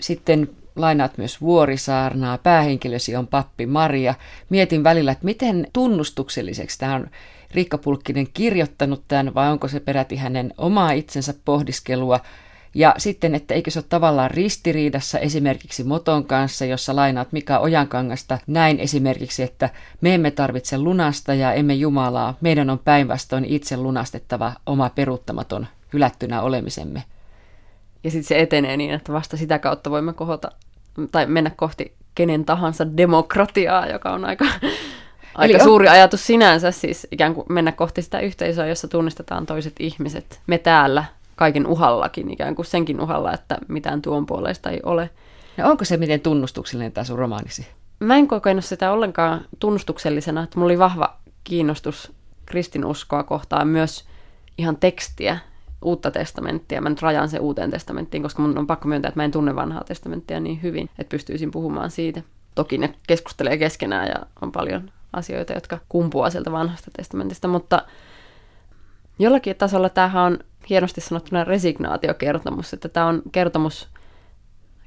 sitten 0.00 0.48
lainaat 0.76 1.18
myös 1.18 1.40
Vuorisaarnaa, 1.40 2.38
päähenkilösi 2.38 3.16
on 3.16 3.26
pappi 3.26 3.66
Maria. 3.66 4.14
Mietin 4.48 4.84
välillä, 4.84 5.12
että 5.12 5.24
miten 5.24 5.66
tunnustukselliseksi 5.72 6.78
tämä 6.78 6.94
on 6.94 7.10
Riikka 7.54 7.78
Pulkkinen 7.78 8.26
kirjoittanut 8.34 9.04
tämän 9.08 9.34
vai 9.34 9.50
onko 9.50 9.68
se 9.68 9.80
peräti 9.80 10.16
hänen 10.16 10.54
omaa 10.58 10.92
itsensä 10.92 11.34
pohdiskelua 11.44 12.20
ja 12.74 12.94
sitten, 12.98 13.34
että 13.34 13.54
eikö 13.54 13.70
se 13.70 13.78
ole 13.78 13.86
tavallaan 13.88 14.30
ristiriidassa 14.30 15.18
esimerkiksi 15.18 15.84
Moton 15.84 16.24
kanssa, 16.24 16.64
jossa 16.64 16.96
lainaat 16.96 17.32
Mika 17.32 17.58
Ojankangasta 17.58 18.38
näin 18.46 18.80
esimerkiksi, 18.80 19.42
että 19.42 19.70
me 20.00 20.14
emme 20.14 20.30
tarvitse 20.30 20.78
lunasta 20.78 21.34
ja 21.34 21.52
emme 21.52 21.74
Jumalaa, 21.74 22.36
meidän 22.40 22.70
on 22.70 22.78
päinvastoin 22.78 23.44
itse 23.44 23.76
lunastettava 23.76 24.52
oma 24.66 24.90
peruuttamaton 24.90 25.66
hylättynä 25.92 26.42
olemisemme. 26.42 27.04
Ja 28.04 28.10
sitten 28.10 28.28
se 28.28 28.40
etenee 28.40 28.76
niin, 28.76 28.94
että 28.94 29.12
vasta 29.12 29.36
sitä 29.36 29.58
kautta 29.58 29.90
voimme 29.90 30.12
kohota 30.12 30.52
tai 31.12 31.26
mennä 31.26 31.50
kohti 31.50 31.94
kenen 32.14 32.44
tahansa 32.44 32.96
demokratiaa, 32.96 33.86
joka 33.86 34.12
on 34.12 34.24
aika, 34.24 34.44
aika 35.34 35.54
Eli 35.54 35.60
suuri 35.60 35.86
on... 35.86 35.92
ajatus 35.92 36.26
sinänsä, 36.26 36.70
siis 36.70 37.06
ikään 37.10 37.34
kuin 37.34 37.46
mennä 37.48 37.72
kohti 37.72 38.02
sitä 38.02 38.20
yhteisöä, 38.20 38.66
jossa 38.66 38.88
tunnistetaan 38.88 39.46
toiset 39.46 39.74
ihmiset. 39.78 40.40
Me 40.46 40.58
täällä 40.58 41.04
kaiken 41.42 41.66
uhallakin, 41.66 42.30
ikään 42.30 42.54
kuin 42.54 42.66
senkin 42.66 43.00
uhalla, 43.00 43.32
että 43.32 43.58
mitään 43.68 44.02
tuon 44.02 44.26
puolesta 44.26 44.70
ei 44.70 44.80
ole. 44.82 45.10
Ja 45.56 45.66
onko 45.66 45.84
se 45.84 45.96
miten 45.96 46.20
tunnustuksellinen 46.20 46.92
tämä 46.92 47.04
sun 47.04 47.18
romaanisi? 47.18 47.66
Mä 48.00 48.16
en 48.16 48.28
kokenut 48.28 48.64
sitä 48.64 48.92
ollenkaan 48.92 49.44
tunnustuksellisena, 49.58 50.42
että 50.42 50.58
mulla 50.58 50.70
oli 50.70 50.78
vahva 50.78 51.16
kiinnostus 51.44 52.12
kristinuskoa 52.46 53.22
kohtaan 53.22 53.68
myös 53.68 54.04
ihan 54.58 54.76
tekstiä, 54.76 55.38
uutta 55.84 56.10
testamenttia. 56.10 56.80
Mä 56.80 56.88
nyt 56.88 57.02
rajaan 57.02 57.28
se 57.28 57.38
uuteen 57.38 57.70
testamenttiin, 57.70 58.22
koska 58.22 58.42
mun 58.42 58.58
on 58.58 58.66
pakko 58.66 58.88
myöntää, 58.88 59.08
että 59.08 59.20
mä 59.20 59.24
en 59.24 59.30
tunne 59.30 59.54
vanhaa 59.54 59.84
testamenttia 59.84 60.40
niin 60.40 60.62
hyvin, 60.62 60.90
että 60.98 61.10
pystyisin 61.10 61.50
puhumaan 61.50 61.90
siitä. 61.90 62.22
Toki 62.54 62.78
ne 62.78 62.94
keskustelee 63.06 63.58
keskenään 63.58 64.08
ja 64.08 64.16
on 64.42 64.52
paljon 64.52 64.90
asioita, 65.12 65.52
jotka 65.52 65.78
kumpuaa 65.88 66.30
sieltä 66.30 66.52
vanhasta 66.52 66.90
testamentista, 66.96 67.48
mutta 67.48 67.82
jollakin 69.18 69.56
tasolla 69.56 69.88
tämähän 69.88 70.22
on 70.22 70.38
hienosti 70.70 71.00
sanottuna 71.00 71.44
resignaatiokertomus, 71.44 72.72
että 72.72 72.88
tämä 72.88 73.06
on 73.06 73.22
kertomus 73.32 73.88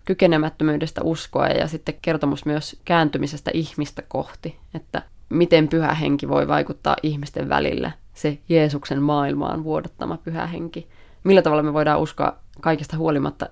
kykenemättömyydestä 0.06 1.02
uskoa 1.04 1.48
ja 1.48 1.68
sitten 1.68 1.96
kertomus 2.02 2.46
myös 2.46 2.82
kääntymisestä 2.86 3.52
ihmistä 3.54 4.02
kohti, 4.08 4.60
että 4.74 5.02
miten 5.30 5.68
pyhä 5.68 5.94
henki 5.94 6.28
voi 6.28 6.48
vaikuttaa 6.48 6.96
ihmisten 7.04 7.50
välillä, 7.50 7.92
se 8.14 8.38
Jeesuksen 8.50 9.02
maailmaan 9.02 9.64
vuodattama 9.64 10.18
pyhä 10.18 10.48
henki. 10.48 10.88
Millä 11.24 11.42
tavalla 11.42 11.64
me 11.64 11.74
voidaan 11.74 12.00
uskoa 12.00 12.38
kaikesta 12.62 12.98
huolimatta 12.98 13.50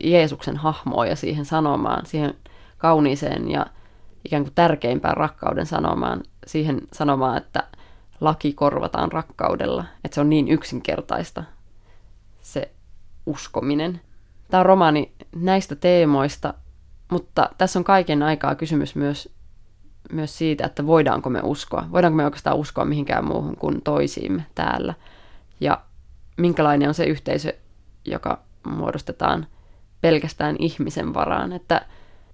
Jeesuksen 0.00 0.56
hahmoa 0.56 1.06
ja 1.06 1.16
siihen 1.16 1.44
sanomaan, 1.44 2.06
siihen 2.06 2.34
kauniiseen 2.78 3.50
ja 3.50 3.66
ikään 4.24 4.42
kuin 4.42 4.54
tärkeimpään 4.54 5.16
rakkauden 5.16 5.66
sanomaan, 5.66 6.22
siihen 6.46 6.80
sanomaan, 6.92 7.36
että 7.36 7.62
laki 8.20 8.52
korvataan 8.52 9.12
rakkaudella, 9.12 9.84
että 10.04 10.14
se 10.14 10.20
on 10.20 10.30
niin 10.30 10.48
yksinkertaista 10.48 11.44
se 12.52 12.72
uskominen. 13.26 14.00
Tämä 14.50 14.60
on 14.60 14.66
romaani 14.66 15.12
näistä 15.36 15.76
teemoista, 15.76 16.54
mutta 17.10 17.50
tässä 17.58 17.78
on 17.78 17.84
kaiken 17.84 18.22
aikaa 18.22 18.54
kysymys 18.54 18.94
myös, 18.94 19.34
myös 20.12 20.38
siitä, 20.38 20.66
että 20.66 20.86
voidaanko 20.86 21.30
me 21.30 21.40
uskoa. 21.42 21.86
Voidaanko 21.92 22.16
me 22.16 22.24
oikeastaan 22.24 22.56
uskoa 22.56 22.84
mihinkään 22.84 23.24
muuhun 23.24 23.56
kuin 23.56 23.82
toisiimme 23.82 24.46
täällä. 24.54 24.94
Ja 25.60 25.80
minkälainen 26.36 26.88
on 26.88 26.94
se 26.94 27.04
yhteisö, 27.04 27.52
joka 28.04 28.42
muodostetaan 28.66 29.46
pelkästään 30.00 30.56
ihmisen 30.58 31.14
varaan. 31.14 31.52
Että 31.52 31.86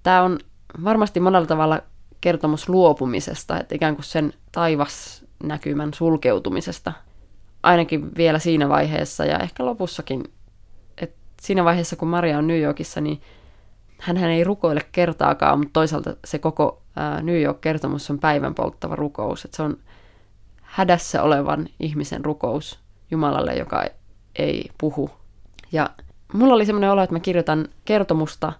tämä 0.02 0.22
on 0.22 0.38
varmasti 0.84 1.20
monella 1.20 1.46
tavalla 1.46 1.80
kertomus 2.20 2.68
luopumisesta, 2.68 3.60
että 3.60 3.74
ikään 3.74 3.94
kuin 3.94 4.04
sen 4.04 4.32
taivasnäkymän 4.52 5.94
sulkeutumisesta. 5.94 6.92
Ainakin 7.66 8.16
vielä 8.16 8.38
siinä 8.38 8.68
vaiheessa 8.68 9.24
ja 9.24 9.38
ehkä 9.38 9.64
lopussakin 9.64 10.24
siinä 11.40 11.64
vaiheessa, 11.64 11.96
kun 11.96 12.08
Maria 12.08 12.38
on 12.38 12.46
New 12.46 12.60
Yorkissa, 12.60 13.00
niin 13.00 13.20
hän 13.98 14.16
ei 14.16 14.44
rukoile 14.44 14.80
kertaakaan, 14.92 15.58
mutta 15.58 15.72
toisaalta 15.72 16.16
se 16.24 16.38
koko 16.38 16.82
New 17.22 17.42
York-kertomus 17.42 18.10
on 18.10 18.18
päivän 18.18 18.54
polttava 18.54 18.96
rukous. 18.96 19.44
Että 19.44 19.56
se 19.56 19.62
on 19.62 19.78
hädässä 20.62 21.22
olevan 21.22 21.68
ihmisen 21.80 22.24
rukous 22.24 22.78
Jumalalle, 23.10 23.54
joka 23.54 23.84
ei 24.36 24.70
puhu. 24.78 25.10
Ja 25.72 25.90
mulla 26.32 26.54
oli 26.54 26.66
semmoinen 26.66 26.90
olo, 26.90 27.02
että 27.02 27.14
mä 27.14 27.20
kirjoitan 27.20 27.68
kertomusta, 27.84 28.52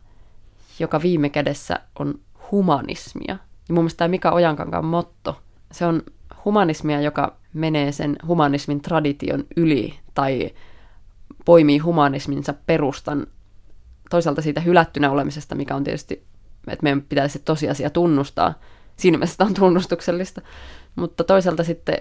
joka 0.79 1.03
viime 1.03 1.29
kädessä 1.29 1.81
on 1.99 2.15
humanismia. 2.51 3.37
Ja 3.69 3.75
mun 3.75 3.85
mielestä 3.85 3.99
tämä 3.99 4.09
Mika 4.09 4.31
Ojankankaan 4.31 4.85
motto, 4.85 5.41
se 5.73 5.87
on 5.87 6.03
humanismia, 6.47 7.01
joka 7.01 7.37
menee 7.53 7.93
sen 7.93 8.17
humanismin 8.27 8.81
tradition 8.81 9.45
yli 9.57 9.95
tai 10.15 10.51
poimii 11.45 11.79
humanisminsa 11.79 12.55
perustan 12.67 13.27
toisaalta 14.11 14.43
siitä 14.43 14.61
hylättynä 14.61 15.11
olemisesta, 15.11 15.55
mikä 15.55 15.77
on 15.77 15.85
tietysti, 15.85 16.25
että 16.69 16.83
meidän 16.83 17.03
pitäisi 17.03 17.39
tosiasia 17.39 17.91
tunnustaa. 17.91 18.55
Siinä 18.97 19.19
mielessä 19.19 19.45
on 19.45 19.55
tunnustuksellista. 19.55 20.43
Mutta 20.97 21.25
toisaalta 21.25 21.65
sitten 21.65 21.97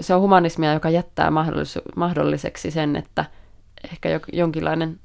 se 0.00 0.14
on 0.14 0.20
humanismia, 0.20 0.72
joka 0.72 0.90
jättää 0.90 1.30
mahdollis- 1.30 1.92
mahdolliseksi 1.96 2.70
sen, 2.70 2.96
että 2.96 3.24
ehkä 3.92 4.20
jonkinlainen 4.32 5.00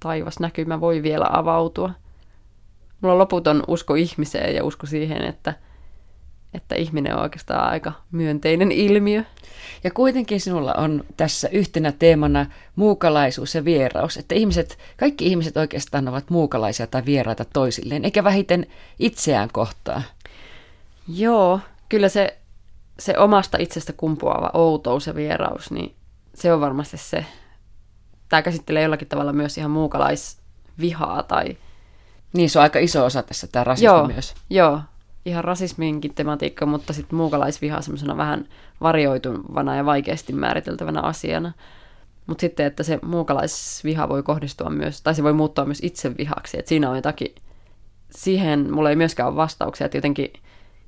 taivasnäkymä 0.00 0.80
voi 0.80 1.02
vielä 1.02 1.26
avautua. 1.32 1.90
Mulla 3.00 3.12
on 3.12 3.18
loputon 3.18 3.62
usko 3.68 3.94
ihmiseen 3.94 4.54
ja 4.54 4.64
usko 4.64 4.86
siihen, 4.86 5.22
että– 5.22 5.54
että 6.54 6.74
ihminen 6.74 7.16
on 7.16 7.22
oikeastaan 7.22 7.70
aika 7.70 7.92
myönteinen 8.10 8.72
ilmiö. 8.72 9.24
Ja 9.84 9.90
kuitenkin 9.90 10.40
sinulla 10.40 10.74
on 10.74 11.04
tässä 11.16 11.48
yhtenä 11.52 11.92
teemana 11.92 12.46
muukalaisuus 12.76 13.54
ja 13.54 13.64
vieraus, 13.64 14.16
että 14.16 14.34
ihmiset, 14.34 14.78
kaikki 14.96 15.26
ihmiset 15.26 15.56
oikeastaan 15.56 16.08
ovat 16.08 16.30
muukalaisia 16.30 16.86
tai 16.86 17.02
vieraita 17.06 17.44
toisilleen, 17.44 18.04
eikä 18.04 18.24
vähiten 18.24 18.66
itseään 18.98 19.48
kohtaa. 19.52 20.02
Joo, 21.08 21.60
kyllä 21.88 22.08
se, 22.08 22.38
se 22.98 23.18
omasta 23.18 23.58
itsestä 23.60 23.92
kumpuava 23.92 24.50
outous 24.54 25.06
ja 25.06 25.14
vieraus, 25.14 25.70
niin 25.70 25.94
se 26.34 26.52
on 26.52 26.60
varmasti 26.60 26.96
se. 26.96 27.24
Tämä 28.28 28.42
käsittelee 28.42 28.82
jollakin 28.82 29.08
tavalla 29.08 29.32
myös 29.32 29.58
ihan 29.58 29.70
muukalaisvihaa 29.70 31.22
tai... 31.22 31.56
Niin, 32.32 32.50
se 32.50 32.58
on 32.58 32.62
aika 32.62 32.78
iso 32.78 33.04
osa 33.04 33.22
tässä, 33.22 33.46
tämä 33.46 33.64
rasismi 33.64 33.86
joo, 33.86 34.06
myös. 34.06 34.34
Joo, 34.50 34.80
ihan 35.24 35.44
rasisminkin 35.44 36.14
tematiikka, 36.14 36.66
mutta 36.66 36.92
sitten 36.92 37.16
muukalaisviha 37.16 37.80
semmoisena 37.80 38.16
vähän 38.16 38.48
varioituvana 38.80 39.76
ja 39.76 39.84
vaikeasti 39.84 40.32
määriteltävänä 40.32 41.00
asiana. 41.00 41.52
Mutta 42.26 42.40
sitten, 42.40 42.66
että 42.66 42.82
se 42.82 42.98
muukalaisviha 43.02 44.08
voi 44.08 44.22
kohdistua 44.22 44.70
myös, 44.70 45.02
tai 45.02 45.14
se 45.14 45.22
voi 45.22 45.32
muuttua 45.32 45.64
myös 45.64 45.80
itsevihaksi, 45.82 46.58
että 46.58 46.68
siinä 46.68 46.90
on 46.90 46.96
jotakin, 46.96 47.34
siihen 48.10 48.72
mulla 48.72 48.90
ei 48.90 48.96
myöskään 48.96 49.28
ole 49.28 49.36
vastauksia, 49.36 49.84
että 49.84 49.96
jotenkin 49.98 50.32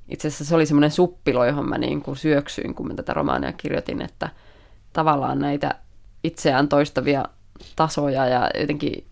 itse 0.09 0.27
asiassa 0.27 0.45
se 0.45 0.55
oli 0.55 0.65
semmoinen 0.65 0.91
suppilo, 0.91 1.45
johon 1.45 1.69
mä 1.69 1.77
niin 1.77 2.01
kuin 2.01 2.17
syöksyin, 2.17 2.75
kun 2.75 2.87
mä 2.87 2.93
tätä 2.93 3.13
romaania 3.13 3.53
kirjoitin, 3.53 4.01
että 4.01 4.29
tavallaan 4.93 5.39
näitä 5.39 5.75
itseään 6.23 6.69
toistavia 6.69 7.25
tasoja 7.75 8.25
ja 8.25 8.49
jotenkin 8.59 9.05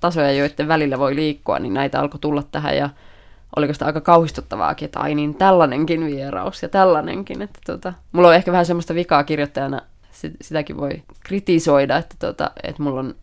tasoja, 0.00 0.32
joiden 0.32 0.68
välillä 0.68 0.98
voi 0.98 1.14
liikkua, 1.14 1.58
niin 1.58 1.74
näitä 1.74 2.00
alkoi 2.00 2.20
tulla 2.20 2.42
tähän 2.42 2.76
ja 2.76 2.90
oliko 3.56 3.72
sitä 3.72 3.86
aika 3.86 4.00
kauhistuttavaakin, 4.00 4.86
että 4.86 5.00
ai 5.00 5.14
niin, 5.14 5.34
tällainenkin 5.34 6.06
vieraus 6.06 6.62
ja 6.62 6.68
tällainenkin. 6.68 7.42
Että 7.42 7.60
tota, 7.66 7.92
mulla 8.12 8.28
on 8.28 8.34
ehkä 8.34 8.52
vähän 8.52 8.66
semmoista 8.66 8.94
vikaa 8.94 9.24
kirjoittajana, 9.24 9.80
sitäkin 10.40 10.76
voi 10.76 11.02
kritisoida, 11.20 11.96
että, 11.96 12.16
tota, 12.18 12.50
että 12.62 12.82
mulla 12.82 13.00
on 13.00 13.14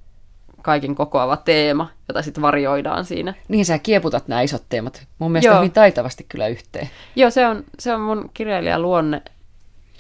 kaiken 0.62 0.96
kokoava 0.96 1.38
teema, 1.38 1.89
jota 2.08 2.22
sitten 2.22 2.42
varjoidaan 2.42 3.06
siinä. 3.06 3.34
Niin 3.48 3.65
sä 3.65 3.80
kieputat 3.80 4.28
nämä 4.28 4.42
isot 4.42 4.63
teemat. 4.70 5.08
Mun 5.20 5.32
mielestä 5.32 5.52
Joo. 5.52 5.58
hyvin 5.58 5.72
taitavasti 5.72 6.26
kyllä 6.30 6.48
yhteen. 6.48 6.89
Joo, 7.15 7.30
se 7.30 7.48
on, 7.48 7.63
se 7.80 7.94
on 7.94 8.02
mun 8.02 8.30
kirjailijan 8.34 8.82
luonne 8.82 9.22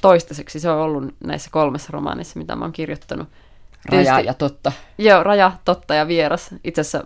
toistaiseksi. 0.01 0.59
Se 0.59 0.69
on 0.69 0.77
ollut 0.77 1.15
näissä 1.23 1.49
kolmessa 1.53 1.89
romaanissa, 1.93 2.39
mitä 2.39 2.55
mä 2.55 2.65
oon 2.65 2.71
kirjoittanut. 2.71 3.27
Raja 3.85 4.03
Tietysti, 4.03 4.27
ja 4.27 4.33
totta. 4.33 4.71
Joo, 4.97 5.23
raja, 5.23 5.51
totta 5.65 5.95
ja 5.95 6.07
vieras. 6.07 6.55
Itse 6.63 6.81
asiassa 6.81 7.03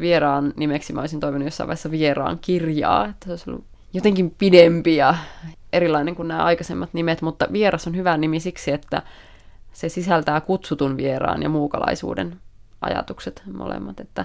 vieraan 0.00 0.52
nimeksi 0.56 0.92
mä 0.92 1.00
olisin 1.00 1.20
toivonut 1.20 1.46
jossain 1.46 1.68
vaiheessa 1.68 1.90
vieraan 1.90 2.38
kirjaa, 2.38 3.06
että 3.06 3.26
se 3.26 3.30
olisi 3.32 3.50
ollut 3.50 3.64
jotenkin 3.92 4.34
pidempi 4.38 4.96
ja 4.96 5.14
erilainen 5.72 6.14
kuin 6.14 6.28
nämä 6.28 6.44
aikaisemmat 6.44 6.94
nimet, 6.94 7.22
mutta 7.22 7.46
vieras 7.52 7.86
on 7.86 7.96
hyvä 7.96 8.16
nimi 8.16 8.40
siksi, 8.40 8.72
että 8.72 9.02
se 9.72 9.88
sisältää 9.88 10.40
kutsutun 10.40 10.96
vieraan 10.96 11.42
ja 11.42 11.48
muukalaisuuden 11.48 12.40
ajatukset 12.80 13.42
molemmat, 13.52 14.00
että 14.00 14.24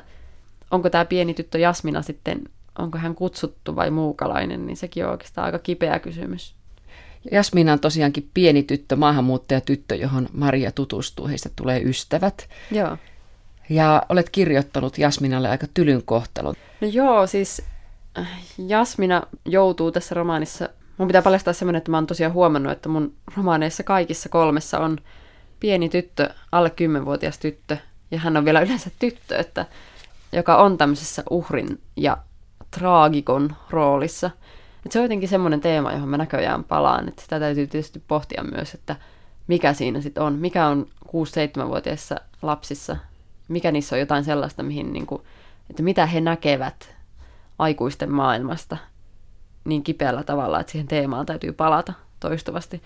onko 0.72 0.89
tämä 0.89 1.06
pieni 1.06 1.34
tyttö 1.34 1.60
Jasmina 1.60 2.02
sitten, 2.02 2.41
onko 2.80 2.98
hän 2.98 3.15
kutsuttu 3.15 3.76
vai 3.76 3.91
muukalainen, 3.91 4.65
niin 4.65 4.78
sekin 4.78 5.06
on 5.06 5.12
oikeastaan 5.12 5.46
aika 5.46 5.60
kipeä 5.60 6.00
kysymys. 6.00 6.56
Jasmina 7.32 7.74
on 7.74 7.80
tosiaankin 7.80 8.30
pieni 8.34 8.64
tyttö, 8.64 8.96
maahanmuuttajatyttö, 8.96 9.96
johon 9.96 10.30
Maria 10.34 10.72
tutustuu. 10.72 11.28
Heistä 11.28 11.50
tulee 11.56 11.82
ystävät. 11.82 12.50
Joo. 12.72 12.98
Ja 13.70 14.04
olet 14.10 14.30
kirjoittanut 14.30 14.98
Jasminalle 14.98 15.50
aika 15.50 15.68
tylyn 15.74 16.04
kohtalon. 16.06 16.56
No 16.82 16.88
joo, 16.88 17.28
siis 17.28 17.62
äh, 18.18 18.28
Jasmina 18.68 19.24
joutuu 19.46 19.92
tässä 19.92 20.16
romaanissa, 20.16 20.70
mun 20.98 21.08
pitää 21.08 21.22
paljastaa 21.22 21.54
semmoinen, 21.54 21.78
että 21.78 21.92
mä 21.92 21.98
oon 21.98 22.08
tosiaan 22.08 22.34
huomannut, 22.34 22.72
että 22.72 22.90
mun 22.90 23.14
romaaneissa 23.38 23.84
kaikissa 23.84 24.30
kolmessa 24.30 24.80
on 24.80 24.98
pieni 25.60 25.90
tyttö, 25.90 26.30
alle 26.52 26.70
kymmenvuotias 26.70 27.38
tyttö, 27.38 27.78
ja 28.12 28.20
hän 28.20 28.38
on 28.38 28.46
vielä 28.46 28.62
yleensä 28.62 28.92
tyttö, 29.00 29.38
että, 29.38 29.66
joka 30.32 30.58
on 30.58 30.78
tämmöisessä 30.78 31.24
uhrin 31.30 31.82
ja 31.96 32.18
traagikon 32.72 33.56
roolissa– 33.70 34.32
et 34.86 34.91
se 34.91 35.00
on 35.00 35.06
jotenkin 35.06 35.30
semmoinen 35.30 35.62
teema, 35.62 35.93
johon 35.93 36.10
mä 36.10 36.17
näköjään 36.17 36.63
palaan, 36.63 37.08
että 37.08 37.22
sitä 37.22 37.39
täytyy 37.39 37.67
tietysti 37.67 38.04
pohtia 38.08 38.43
myös, 38.43 38.74
että 38.74 38.96
mikä 39.48 39.74
siinä 39.74 40.02
sitten 40.02 40.24
on, 40.24 40.34
mikä 40.34 40.67
on 40.67 40.86
6-7-vuotiaissa 41.08 42.15
lapsissa, 42.41 42.98
mikä 43.48 43.72
niissä 43.72 43.96
on 43.96 44.00
jotain 44.00 44.24
sellaista, 44.24 44.63
mihin 44.63 44.93
niin 44.93 45.06
kuin, 45.06 45.22
että 45.69 45.84
mitä 45.84 46.06
he 46.06 46.22
näkevät 46.22 46.96
aikuisten 47.60 48.12
maailmasta 48.12 48.78
niin 49.65 49.84
kipeällä 49.84 50.24
tavalla, 50.24 50.60
että 50.60 50.72
siihen 50.72 50.88
teemaan 50.88 51.26
täytyy 51.26 51.54
palata 51.54 51.93
toistuvasti. 52.19 52.82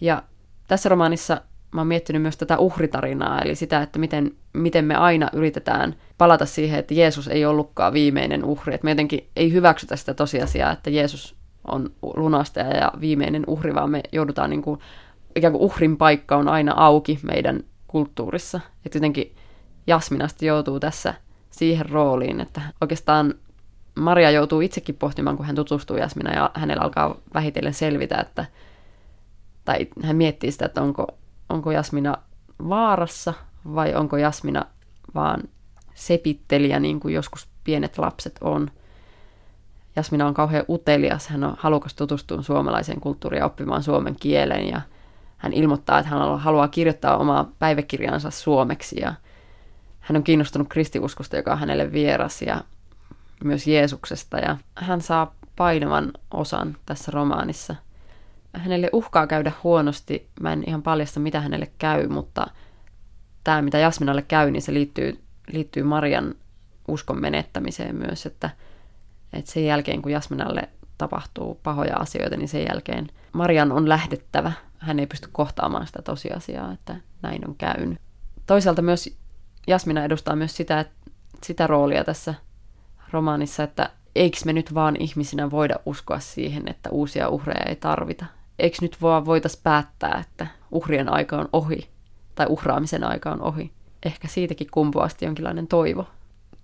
Ja 0.00 0.22
tässä 0.68 0.88
romaanissa 0.88 1.40
mä 1.72 1.80
oon 1.80 1.88
miettinyt 1.88 2.22
myös 2.22 2.36
tätä 2.36 2.58
uhritarinaa, 2.58 3.40
eli 3.40 3.54
sitä, 3.54 3.82
että 3.82 3.98
miten, 3.98 4.36
miten 4.52 4.84
me 4.84 4.94
aina 4.94 5.30
yritetään 5.32 5.96
palata 6.20 6.46
siihen, 6.46 6.78
että 6.78 6.94
Jeesus 6.94 7.28
ei 7.28 7.44
ollutkaan 7.46 7.92
viimeinen 7.92 8.44
uhri. 8.44 8.74
Että 8.74 8.84
me 8.84 8.90
jotenkin 8.90 9.30
ei 9.36 9.52
hyväksytä 9.52 9.96
sitä 9.96 10.14
tosiasiaa, 10.14 10.72
että 10.72 10.90
Jeesus 10.90 11.36
on 11.64 11.90
lunastaja 12.16 12.76
ja 12.76 12.92
viimeinen 13.00 13.44
uhri, 13.46 13.74
vaan 13.74 13.90
me 13.90 14.02
joudutaan 14.12 14.50
niin 14.50 14.62
kuin 14.62 14.80
ikään 15.36 15.52
kuin 15.52 15.62
uhrin 15.62 15.96
paikka 15.96 16.36
on 16.36 16.48
aina 16.48 16.72
auki 16.76 17.18
meidän 17.22 17.60
kulttuurissa. 17.86 18.60
Että 18.86 18.96
jotenkin 18.96 19.34
Jasminasta 19.86 20.44
joutuu 20.44 20.80
tässä 20.80 21.14
siihen 21.50 21.90
rooliin, 21.90 22.40
että 22.40 22.60
oikeastaan 22.80 23.34
Maria 23.94 24.30
joutuu 24.30 24.60
itsekin 24.60 24.94
pohtimaan, 24.94 25.36
kun 25.36 25.46
hän 25.46 25.56
tutustuu 25.56 25.96
Jasmina 25.96 26.34
ja 26.34 26.50
hänellä 26.54 26.82
alkaa 26.82 27.16
vähitellen 27.34 27.74
selvitä, 27.74 28.18
että 28.18 28.44
tai 29.64 29.88
hän 30.02 30.16
miettii 30.16 30.52
sitä, 30.52 30.66
että 30.66 30.82
onko, 30.82 31.06
onko 31.48 31.72
Jasmina 31.72 32.16
vaarassa 32.68 33.34
vai 33.74 33.94
onko 33.94 34.16
Jasmina 34.16 34.64
vaan 35.14 35.42
sepittelijä, 35.94 36.80
niin 36.80 37.00
kuin 37.00 37.14
joskus 37.14 37.48
pienet 37.64 37.98
lapset 37.98 38.38
on. 38.40 38.70
Jasmina 39.96 40.26
on 40.26 40.34
kauhean 40.34 40.64
utelias, 40.68 41.28
hän 41.28 41.44
on 41.44 41.54
halukas 41.58 41.94
tutustumaan 41.94 42.44
suomalaiseen 42.44 43.00
kulttuuriin 43.00 43.38
ja 43.40 43.46
oppimaan 43.46 43.82
suomen 43.82 44.16
kielen 44.20 44.68
ja 44.68 44.80
hän 45.36 45.52
ilmoittaa, 45.52 45.98
että 45.98 46.10
hän 46.10 46.38
haluaa 46.38 46.68
kirjoittaa 46.68 47.16
omaa 47.16 47.52
päiväkirjansa 47.58 48.30
suomeksi. 48.30 49.00
Ja 49.00 49.14
hän 50.00 50.16
on 50.16 50.24
kiinnostunut 50.24 50.68
kristiuskosta, 50.68 51.36
joka 51.36 51.52
on 51.52 51.58
hänelle 51.58 51.92
vieras 51.92 52.42
ja 52.42 52.64
myös 53.44 53.66
Jeesuksesta. 53.66 54.38
Ja 54.38 54.56
hän 54.74 55.00
saa 55.00 55.34
painavan 55.56 56.12
osan 56.30 56.76
tässä 56.86 57.12
romaanissa. 57.12 57.76
Hänelle 58.54 58.90
uhkaa 58.92 59.26
käydä 59.26 59.52
huonosti, 59.64 60.28
mä 60.40 60.52
en 60.52 60.64
ihan 60.66 60.82
paljasta 60.82 61.20
mitä 61.20 61.40
hänelle 61.40 61.70
käy, 61.78 62.08
mutta 62.08 62.46
tämä 63.44 63.62
mitä 63.62 63.78
Jasminalle 63.78 64.22
käy, 64.22 64.50
niin 64.50 64.62
se 64.62 64.74
liittyy, 64.74 65.20
liittyy 65.52 65.82
Marian 65.82 66.34
uskon 66.88 67.20
menettämiseen 67.20 67.96
myös, 67.96 68.26
että, 68.26 68.50
että 69.32 69.50
sen 69.50 69.64
jälkeen 69.64 70.02
kun 70.02 70.12
Jasminalle 70.12 70.68
tapahtuu 70.98 71.60
pahoja 71.62 71.96
asioita, 71.96 72.36
niin 72.36 72.48
sen 72.48 72.66
jälkeen 72.68 73.08
Marian 73.32 73.72
on 73.72 73.88
lähdettävä. 73.88 74.52
Hän 74.78 74.98
ei 74.98 75.06
pysty 75.06 75.28
kohtaamaan 75.32 75.86
sitä 75.86 76.02
tosiasiaa, 76.02 76.72
että 76.72 76.96
näin 77.22 77.48
on 77.48 77.54
käynyt. 77.54 77.98
Toisaalta 78.46 78.82
myös 78.82 79.16
Jasmina 79.66 80.04
edustaa 80.04 80.36
myös 80.36 80.56
sitä, 80.56 80.84
sitä 81.44 81.66
roolia 81.66 82.04
tässä 82.04 82.34
romaanissa, 83.12 83.62
että 83.62 83.90
eikö 84.14 84.38
me 84.44 84.52
nyt 84.52 84.74
vaan 84.74 84.96
ihmisinä 84.98 85.50
voida 85.50 85.74
uskoa 85.86 86.20
siihen, 86.20 86.62
että 86.66 86.90
uusia 86.90 87.28
uhreja 87.28 87.64
ei 87.68 87.76
tarvita. 87.76 88.24
Eikö 88.58 88.76
nyt 88.80 89.02
vaan 89.02 89.26
voitaisiin 89.26 89.62
päättää, 89.62 90.24
että 90.28 90.46
uhrien 90.70 91.08
aika 91.08 91.36
on 91.36 91.48
ohi 91.52 91.90
tai 92.34 92.46
uhraamisen 92.48 93.04
aika 93.04 93.30
on 93.30 93.42
ohi. 93.42 93.72
Ehkä 94.06 94.28
siitäkin 94.28 94.66
kumpuasti 94.70 95.24
jonkinlainen 95.24 95.66
toivo. 95.66 96.06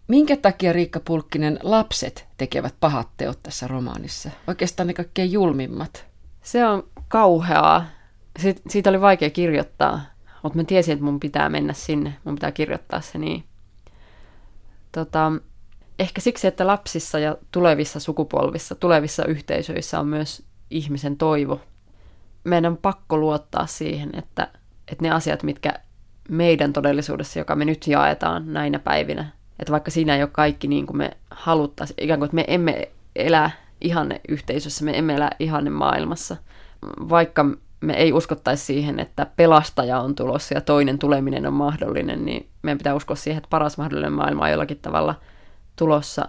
Minkä 0.09 0.37
takia 0.37 0.72
Riikka 0.72 1.01
Pulkkinen 1.01 1.59
lapset 1.62 2.27
tekevät 2.37 2.75
pahat 2.81 3.09
teot 3.16 3.42
tässä 3.42 3.68
romaanissa? 3.68 4.31
Oikeastaan 4.46 4.87
ne 4.87 4.94
kaikkein 4.94 5.33
julmimmat. 5.33 6.07
Se 6.42 6.66
on 6.66 6.88
kauheaa. 7.09 7.87
Siit, 8.38 8.62
siitä 8.68 8.90
oli 8.90 9.01
vaikea 9.01 9.31
kirjoittaa, 9.31 10.01
mutta 10.42 10.59
mä 10.59 10.64
tiesin, 10.64 10.92
että 10.92 11.05
mun 11.05 11.20
pitää 11.20 11.49
mennä 11.49 11.72
sinne. 11.72 12.16
Mun 12.25 12.35
pitää 12.35 12.53
kirjoittaa 12.53 13.01
se 13.01 13.18
niin. 13.18 13.44
Tota, 14.92 15.33
ehkä 15.99 16.20
siksi, 16.20 16.46
että 16.46 16.66
lapsissa 16.66 17.18
ja 17.18 17.37
tulevissa 17.53 18.01
sukupolvissa, 18.01 18.75
tulevissa 18.75 19.25
yhteisöissä 19.25 20.01
on 20.01 20.07
myös 20.07 20.42
ihmisen 20.70 21.16
toivo. 21.16 21.61
Meidän 22.44 22.72
on 22.72 22.79
pakko 22.79 23.18
luottaa 23.18 23.66
siihen, 23.66 24.11
että, 24.14 24.49
että 24.88 25.03
ne 25.03 25.11
asiat, 25.11 25.42
mitkä 25.42 25.75
meidän 26.28 26.72
todellisuudessa, 26.72 27.38
joka 27.38 27.56
me 27.56 27.64
nyt 27.64 27.86
jaetaan 27.86 28.52
näinä 28.52 28.78
päivinä, 28.78 29.32
että 29.58 29.72
vaikka 29.72 29.90
siinä 29.90 30.16
ei 30.16 30.22
ole 30.22 30.30
kaikki 30.32 30.68
niin 30.68 30.86
kuin 30.86 30.96
me 30.96 31.10
haluttaisiin, 31.30 32.04
ikään 32.04 32.18
kuin 32.20 32.26
että 32.26 32.34
me 32.34 32.44
emme 32.48 32.88
elä 33.16 33.50
ihanne 33.80 34.20
yhteisössä, 34.28 34.84
me 34.84 34.98
emme 34.98 35.14
elä 35.14 35.30
ihanne 35.38 35.70
maailmassa, 35.70 36.36
vaikka 37.08 37.44
me 37.80 37.92
ei 37.92 38.12
uskottaisi 38.12 38.64
siihen, 38.64 39.00
että 39.00 39.26
pelastaja 39.36 40.00
on 40.00 40.14
tulossa 40.14 40.54
ja 40.54 40.60
toinen 40.60 40.98
tuleminen 40.98 41.46
on 41.46 41.52
mahdollinen, 41.52 42.24
niin 42.24 42.48
meidän 42.62 42.78
pitää 42.78 42.94
uskoa 42.94 43.16
siihen, 43.16 43.38
että 43.38 43.50
paras 43.50 43.78
mahdollinen 43.78 44.12
maailma 44.12 44.44
on 44.44 44.50
jollakin 44.50 44.78
tavalla 44.78 45.14
tulossa 45.76 46.28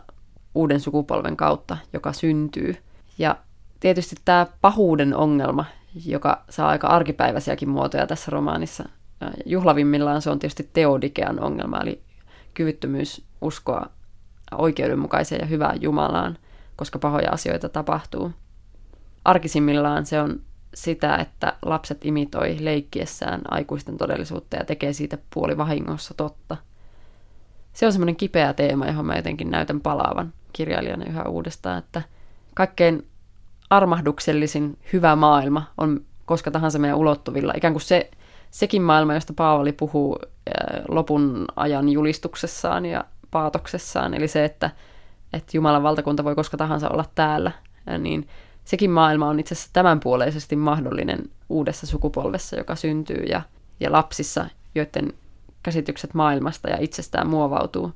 uuden 0.56 0.80
sukupolven 0.80 1.38
kautta, 1.38 1.78
joka 1.94 2.14
syntyy. 2.14 2.76
Ja 3.18 3.38
tietysti 3.80 4.16
tämä 4.26 4.48
pahuuden 4.62 5.16
ongelma, 5.16 5.66
joka 6.06 6.44
saa 6.50 6.70
aika 6.70 6.88
arkipäiväisiäkin 6.88 7.70
muotoja 7.70 8.08
tässä 8.08 8.32
romaanissa. 8.32 8.90
Juhlavimmillaan 9.46 10.22
se 10.22 10.30
on 10.30 10.40
tietysti 10.40 10.70
teodikean 10.74 11.40
ongelma, 11.40 11.82
eli 11.82 12.02
kyvyttömyys 12.54 13.24
uskoa 13.42 13.86
oikeudenmukaiseen 14.52 15.42
ja 15.42 15.48
hyvään 15.48 15.82
Jumalaan, 15.82 16.38
koska 16.76 17.00
pahoja 17.00 17.32
asioita 17.32 17.70
tapahtuu. 17.70 18.32
Arkisimmillaan 19.26 20.06
se 20.06 20.22
on 20.22 20.42
sitä, 20.74 21.16
että 21.16 21.54
lapset 21.62 22.06
imitoi 22.06 22.58
leikkiessään 22.60 23.42
aikuisten 23.52 23.98
todellisuutta 23.98 24.58
ja 24.58 24.66
tekee 24.66 24.94
siitä 24.94 25.18
puoli 25.34 25.58
vahingossa 25.58 26.14
totta. 26.14 26.58
Se 27.74 27.86
on 27.86 27.92
semmoinen 27.92 28.16
kipeä 28.16 28.54
teema, 28.54 28.88
johon 28.88 29.06
mä 29.06 29.16
jotenkin 29.16 29.52
näytän 29.52 29.82
palaavan 29.82 30.34
kirjailijana 30.54 31.06
yhä 31.06 31.24
uudestaan, 31.24 31.78
että 31.78 32.02
kaikkein 32.54 33.08
armahduksellisin 33.70 34.78
hyvä 34.94 35.16
maailma 35.16 35.64
on 35.78 36.02
koska 36.28 36.52
tahansa 36.52 36.80
meidän 36.80 36.98
ulottuvilla. 36.98 37.54
Ikään 37.56 37.74
kuin 37.74 37.82
se, 37.82 38.10
sekin 38.58 38.82
maailma, 38.82 39.14
josta 39.14 39.34
Paavali 39.34 39.72
puhuu 39.72 40.20
lopun 40.88 41.46
ajan 41.56 41.90
julistuksessaan 41.90 42.86
ja 42.86 43.06
paatoksessaan, 43.32 44.14
eli 44.14 44.28
se, 44.28 44.46
että, 44.46 44.72
että 45.34 45.58
Jumalan 45.58 45.84
valtakunta 45.84 46.24
voi 46.24 46.36
koska 46.36 46.58
tahansa 46.58 46.90
olla 46.90 47.06
täällä, 47.16 47.52
niin 47.98 48.28
sekin 48.66 48.92
maailma 48.92 49.28
on 49.28 49.40
itse 49.40 49.54
asiassa 49.54 49.70
tämänpuoleisesti 49.74 50.56
mahdollinen 50.56 51.30
uudessa 51.50 51.88
sukupolvessa, 51.88 52.56
joka 52.56 52.76
syntyy 52.76 53.24
ja, 53.24 53.42
ja 53.80 53.92
lapsissa, 53.92 54.46
joiden 54.76 55.14
käsitykset 55.64 56.14
maailmasta 56.14 56.70
ja 56.70 56.78
itsestään 56.80 57.28
muovautuu. 57.28 57.92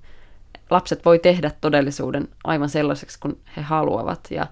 Lapset 0.69 1.05
voi 1.05 1.19
tehdä 1.19 1.51
todellisuuden 1.61 2.27
aivan 2.43 2.69
sellaiseksi 2.69 3.19
kuin 3.19 3.39
he 3.57 3.61
haluavat. 3.61 4.27
Ja 4.31 4.47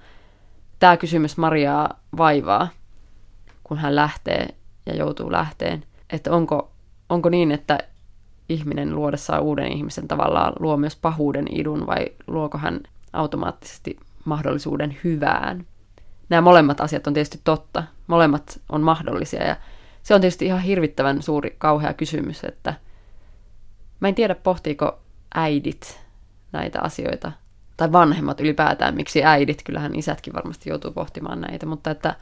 tämä 0.80 0.98
kysymys 0.98 1.38
Mariaa 1.38 2.00
vaivaa, 2.18 2.68
kun 3.64 3.78
hän 3.78 3.96
lähtee 3.96 4.48
ja 4.86 4.96
joutuu 4.96 5.32
lähteen, 5.32 5.84
että 6.10 6.32
onko, 6.32 6.72
onko 7.10 7.30
niin, 7.30 7.52
että 7.52 7.78
ihminen 8.50 8.96
luodessaan 8.96 9.42
uuden 9.42 9.72
ihmisen 9.72 10.08
tavallaan 10.08 10.54
luo 10.60 10.78
myös 10.78 10.96
pahuuden 10.96 11.46
idun 11.56 11.88
vai 11.88 12.06
luoko 12.28 12.58
hän 12.58 12.80
automaattisesti 13.14 13.98
mahdollisuuden 14.26 14.98
hyvään 15.04 15.66
nämä 16.30 16.42
molemmat 16.42 16.82
asiat 16.82 17.08
on 17.08 17.14
tietysti 17.14 17.40
totta. 17.44 17.84
Molemmat 18.08 18.62
on 18.70 18.82
mahdollisia 18.82 19.48
ja 19.48 19.56
se 20.04 20.16
on 20.16 20.22
tietysti 20.22 20.46
ihan 20.46 20.62
hirvittävän 20.62 21.22
suuri, 21.22 21.56
kauhea 21.58 21.94
kysymys, 21.94 22.44
että 22.44 22.74
mä 24.00 24.08
en 24.08 24.16
tiedä 24.16 24.36
pohtiiko 24.36 25.00
äidit 25.36 26.00
näitä 26.52 26.82
asioita 26.82 27.32
tai 27.78 27.92
vanhemmat 27.92 28.40
ylipäätään, 28.40 28.96
miksi 28.96 29.24
äidit, 29.24 29.64
kyllähän 29.64 29.96
isätkin 29.96 30.34
varmasti 30.34 30.70
joutuu 30.70 30.92
pohtimaan 30.92 31.42
näitä, 31.42 31.66
mutta 31.66 31.92
että 31.92 32.16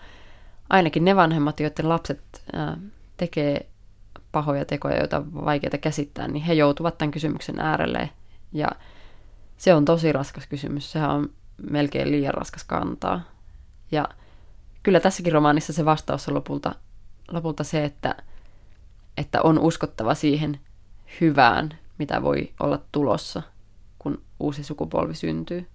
ainakin 0.70 1.06
ne 1.06 1.16
vanhemmat, 1.16 1.60
joiden 1.60 1.90
lapset 1.90 2.22
tekee 3.18 3.66
pahoja 4.38 4.66
tekoja, 4.66 4.98
joita 4.98 5.18
on 5.18 5.46
vaikeaa 5.46 5.78
käsittää, 5.82 6.28
niin 6.28 6.44
he 6.44 6.54
joutuvat 6.54 6.98
tämän 6.98 7.12
kysymyksen 7.12 7.60
äärelle. 7.60 8.10
Ja 8.54 8.68
se 9.58 9.74
on 9.74 9.86
tosi 9.86 10.12
raskas 10.12 10.48
kysymys. 10.48 10.92
Sehän 10.92 11.10
on 11.10 11.30
melkein 11.70 12.12
liian 12.12 12.34
raskas 12.34 12.64
kantaa. 12.64 13.22
Ja 13.92 14.10
kyllä 14.84 15.00
tässäkin 15.00 15.34
romaanissa 15.34 15.74
se 15.74 15.86
vastaus 15.86 16.28
on 16.28 16.34
lopulta, 16.34 16.76
lopulta 17.32 17.64
se, 17.64 17.86
että, 17.86 18.16
että 19.18 19.42
on 19.42 19.60
uskottava 19.60 20.14
siihen 20.14 20.60
hyvään, 21.22 21.80
mitä 21.98 22.22
voi 22.22 22.54
olla 22.60 22.80
tulossa, 22.92 23.42
kun 24.00 24.22
uusi 24.40 24.64
sukupolvi 24.64 25.16
syntyy. 25.16 25.68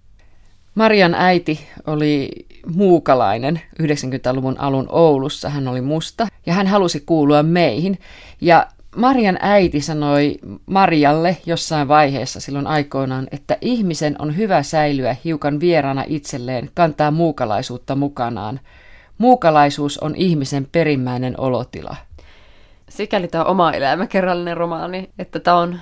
Marian 0.75 1.13
äiti 1.13 1.67
oli 1.87 2.29
muukalainen 2.75 3.61
90-luvun 3.81 4.59
alun 4.59 4.85
Oulussa. 4.89 5.49
Hän 5.49 5.67
oli 5.67 5.81
musta 5.81 6.27
ja 6.45 6.53
hän 6.53 6.67
halusi 6.67 7.03
kuulua 7.05 7.43
meihin. 7.43 7.99
Ja 8.41 8.67
Marian 8.95 9.37
äiti 9.41 9.81
sanoi 9.81 10.35
Marialle 10.65 11.37
jossain 11.45 11.87
vaiheessa 11.87 12.39
silloin 12.39 12.67
aikoinaan, 12.67 13.27
että 13.31 13.57
ihmisen 13.61 14.15
on 14.19 14.37
hyvä 14.37 14.63
säilyä 14.63 15.15
hiukan 15.23 15.59
vierana 15.59 16.03
itselleen, 16.07 16.69
kantaa 16.73 17.11
muukalaisuutta 17.11 17.95
mukanaan. 17.95 18.59
Muukalaisuus 19.17 19.97
on 19.97 20.15
ihmisen 20.15 20.67
perimmäinen 20.71 21.39
olotila. 21.39 21.95
Sikäli 22.89 23.27
tämä 23.27 23.43
on 23.43 23.49
oma 23.49 23.71
elämäkerrallinen 23.71 24.57
romaani, 24.57 25.09
että 25.19 25.39
tämä 25.39 25.57
on 25.57 25.79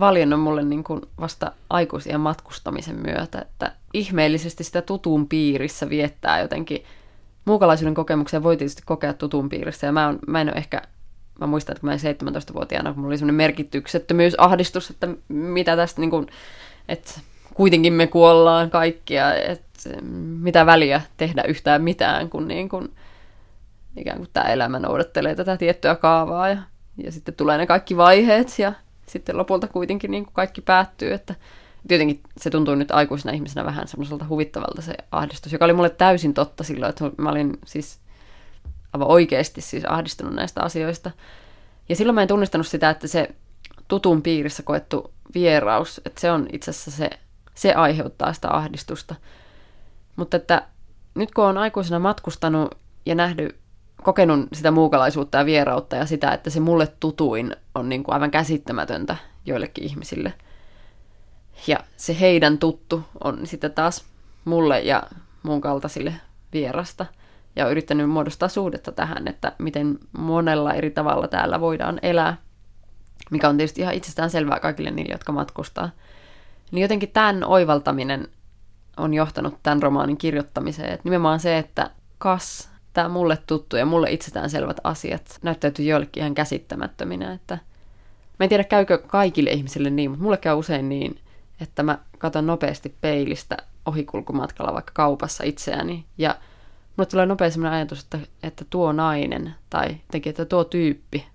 valjennut 0.00 0.40
mulle 0.40 0.62
niin 0.62 0.84
kuin 0.84 1.00
vasta 1.20 1.52
aikuisien 1.70 2.20
matkustamisen 2.20 2.96
myötä, 2.96 3.38
että 3.38 3.72
ihmeellisesti 3.92 4.64
sitä 4.64 4.82
tutun 4.82 5.28
piirissä 5.28 5.88
viettää 5.88 6.40
jotenkin. 6.40 6.84
Muukalaisuuden 7.44 7.94
kokemuksia 7.94 8.42
voi 8.42 8.56
tietysti 8.56 8.82
kokea 8.86 9.12
tutun 9.12 9.48
piirissä, 9.48 9.86
ja 9.86 9.92
mä, 9.92 10.08
on, 10.08 10.18
mä 10.26 10.40
en 10.40 10.48
ole 10.48 10.56
ehkä 10.56 10.82
mä 11.40 11.46
muistan, 11.46 11.72
että 11.72 11.80
kun 11.80 11.90
mä 11.90 12.40
17-vuotiaana, 12.40 12.92
kun 12.92 12.98
mulla 13.00 13.10
oli 13.10 13.18
semmoinen 13.18 13.34
merkityksettömyys, 13.34 14.34
ahdistus, 14.38 14.90
että 14.90 15.08
mitä 15.28 15.76
tästä 15.76 16.00
niin 16.00 16.10
kuin, 16.10 16.26
että 16.88 17.20
kuitenkin 17.54 17.92
me 17.92 18.06
kuollaan 18.06 18.70
kaikkia, 18.70 19.34
että 19.34 19.90
mitä 20.40 20.66
väliä 20.66 21.00
tehdä 21.16 21.42
yhtään 21.42 21.82
mitään, 21.82 22.30
kun 22.30 22.48
niin 22.48 22.68
kuin 22.68 22.92
ikään 23.96 24.18
kuin 24.18 24.28
tämä 24.32 24.46
elämä 24.46 24.78
noudattelee 24.78 25.34
tätä 25.34 25.56
tiettyä 25.56 25.94
kaavaa 25.94 26.48
ja, 26.48 26.58
ja 27.04 27.12
sitten 27.12 27.34
tulee 27.34 27.58
ne 27.58 27.66
kaikki 27.66 27.96
vaiheet 27.96 28.58
ja 28.58 28.72
sitten 29.06 29.36
lopulta 29.36 29.68
kuitenkin 29.68 30.10
niin 30.10 30.24
kuin 30.24 30.34
kaikki 30.34 30.60
päättyy, 30.60 31.12
että 31.12 31.34
tietenkin 31.88 32.20
se 32.36 32.50
tuntuu 32.50 32.74
nyt 32.74 32.90
aikuisena 32.90 33.34
ihmisenä 33.34 33.64
vähän 33.64 33.88
semmoiselta 33.88 34.26
huvittavalta 34.28 34.82
se 34.82 34.94
ahdistus, 35.12 35.52
joka 35.52 35.64
oli 35.64 35.72
mulle 35.72 35.90
täysin 35.90 36.34
totta 36.34 36.64
silloin, 36.64 36.90
että 36.90 37.10
mä 37.18 37.30
olin 37.30 37.58
siis 37.66 38.00
aivan 38.92 39.08
oikeasti 39.08 39.60
siis 39.60 39.84
ahdistunut 39.84 40.34
näistä 40.34 40.62
asioista. 40.62 41.10
Ja 41.88 41.96
silloin 41.96 42.14
mä 42.14 42.22
en 42.22 42.28
tunnistanut 42.28 42.66
sitä, 42.66 42.90
että 42.90 43.06
se 43.06 43.28
tutun 43.88 44.22
piirissä 44.22 44.62
koettu 44.62 45.12
vieraus, 45.34 46.00
että 46.04 46.20
se 46.20 46.30
on 46.30 46.46
itse 46.52 46.70
asiassa 46.70 46.90
se, 46.90 47.10
se 47.54 47.72
aiheuttaa 47.72 48.32
sitä 48.32 48.50
ahdistusta. 48.50 49.14
Mutta 50.16 50.36
että 50.36 50.62
nyt 51.14 51.34
kun 51.34 51.44
on 51.44 51.58
aikuisena 51.58 51.98
matkustanut 51.98 52.78
ja 53.06 53.14
nähnyt, 53.14 53.56
kokenut 54.04 54.48
sitä 54.52 54.70
muukalaisuutta 54.70 55.38
ja 55.38 55.46
vierautta 55.46 55.96
ja 55.96 56.06
sitä, 56.06 56.32
että 56.32 56.50
se 56.50 56.60
mulle 56.60 56.86
tutuin 57.00 57.56
on 57.74 57.88
niin 57.88 58.04
kuin 58.04 58.14
aivan 58.14 58.30
käsittämätöntä 58.30 59.16
joillekin 59.46 59.84
ihmisille. 59.84 60.32
Ja 61.66 61.78
se 61.96 62.20
heidän 62.20 62.58
tuttu 62.58 63.02
on 63.24 63.46
sitten 63.46 63.72
taas 63.72 64.04
mulle 64.44 64.80
ja 64.80 65.02
mun 65.42 65.60
kaltaisille 65.60 66.14
vierasta. 66.52 67.06
Ja 67.56 67.68
yrittänyt 67.68 68.10
muodostaa 68.10 68.48
suhdetta 68.48 68.92
tähän, 68.92 69.28
että 69.28 69.52
miten 69.58 69.98
monella 70.12 70.74
eri 70.74 70.90
tavalla 70.90 71.28
täällä 71.28 71.60
voidaan 71.60 71.98
elää 72.02 72.36
mikä 73.30 73.48
on 73.48 73.56
tietysti 73.56 73.80
ihan 73.80 73.94
itsestään 73.94 74.30
selvää 74.30 74.60
kaikille 74.60 74.90
niille, 74.90 75.14
jotka 75.14 75.32
matkustaa. 75.32 75.90
Niin 76.72 76.82
jotenkin 76.82 77.10
tämän 77.10 77.44
oivaltaminen 77.44 78.28
on 78.96 79.14
johtanut 79.14 79.54
tämän 79.62 79.82
romaanin 79.82 80.16
kirjoittamiseen. 80.16 80.92
Että 80.92 81.04
nimenomaan 81.04 81.40
se, 81.40 81.58
että 81.58 81.90
kas, 82.18 82.70
tämä 82.94 83.08
mulle 83.08 83.38
tuttu 83.46 83.76
ja 83.76 83.86
mulle 83.86 84.10
itsestään 84.10 84.50
selvät 84.50 84.76
asiat 84.84 85.38
näyttäytyy 85.42 85.84
joillekin 85.84 86.20
ihan 86.20 86.34
käsittämättöminä. 86.34 87.32
Että 87.32 87.54
mä 88.38 88.44
en 88.44 88.48
tiedä, 88.48 88.64
käykö 88.64 88.98
kaikille 88.98 89.50
ihmisille 89.50 89.90
niin, 89.90 90.10
mutta 90.10 90.22
mulle 90.22 90.36
käy 90.36 90.54
usein 90.54 90.88
niin, 90.88 91.20
että 91.60 91.82
mä 91.82 91.98
katson 92.18 92.46
nopeasti 92.46 92.94
peilistä 93.00 93.56
ohikulkumatkalla 93.86 94.74
vaikka 94.74 94.92
kaupassa 94.94 95.44
itseäni 95.44 96.04
ja 96.18 96.36
mulle 96.96 97.06
tulee 97.06 97.26
nopeasti 97.26 97.54
sellainen 97.54 97.76
ajatus, 97.76 98.02
että, 98.02 98.18
että 98.42 98.64
tuo 98.70 98.92
nainen 98.92 99.54
tai 99.70 99.96
teki, 100.10 100.28
että 100.28 100.44
tuo 100.44 100.64
tyyppi. 100.64 101.26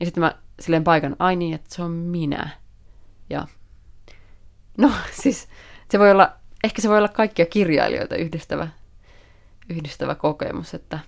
Ja 0.00 0.06
sitten 0.06 0.20
mä 0.20 0.34
silleen 0.60 0.84
paikan, 0.84 1.16
ai 1.18 1.36
niin, 1.36 1.54
että 1.54 1.74
se 1.74 1.82
on 1.82 1.90
minä. 1.90 2.48
Ja 3.30 3.46
no 4.78 4.90
siis 5.22 5.48
se 5.90 5.98
voi 5.98 6.10
olla, 6.10 6.32
ehkä 6.64 6.82
se 6.82 6.88
voi 6.88 6.98
olla 6.98 7.08
kaikkia 7.08 7.46
kirjailijoita 7.46 8.16
yhdistävä, 8.16 8.68
yhdistävä 9.68 10.14
kokemus, 10.14 10.74
että 10.74 10.98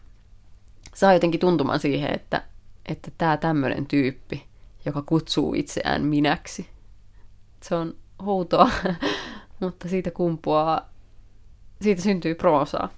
saa 0.95 1.13
jotenkin 1.13 1.41
tuntumaan 1.41 1.81
siihen, 1.81 2.15
että, 2.15 2.43
että 2.87 3.11
tämä 3.19 3.37
tämmöinen 3.37 3.87
tyyppi, 3.87 4.45
joka 4.85 5.03
kutsuu 5.03 5.55
itseään 5.55 6.03
minäksi, 6.03 6.69
se 7.63 7.75
on 7.75 7.95
huutoa, 8.23 8.71
mutta 9.61 9.89
siitä 9.89 10.11
kumpuaa, 10.11 10.89
siitä 11.83 12.03
syntyy 12.03 12.35
proosaa. 12.35 12.89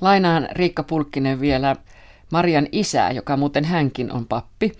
Lainaan 0.00 0.48
Riikka 0.52 0.82
Pulkkinen 0.82 1.40
vielä 1.40 1.76
Marian 2.32 2.66
isää, 2.72 3.10
joka 3.10 3.36
muuten 3.36 3.64
hänkin 3.64 4.12
on 4.12 4.26
pappi 4.26 4.72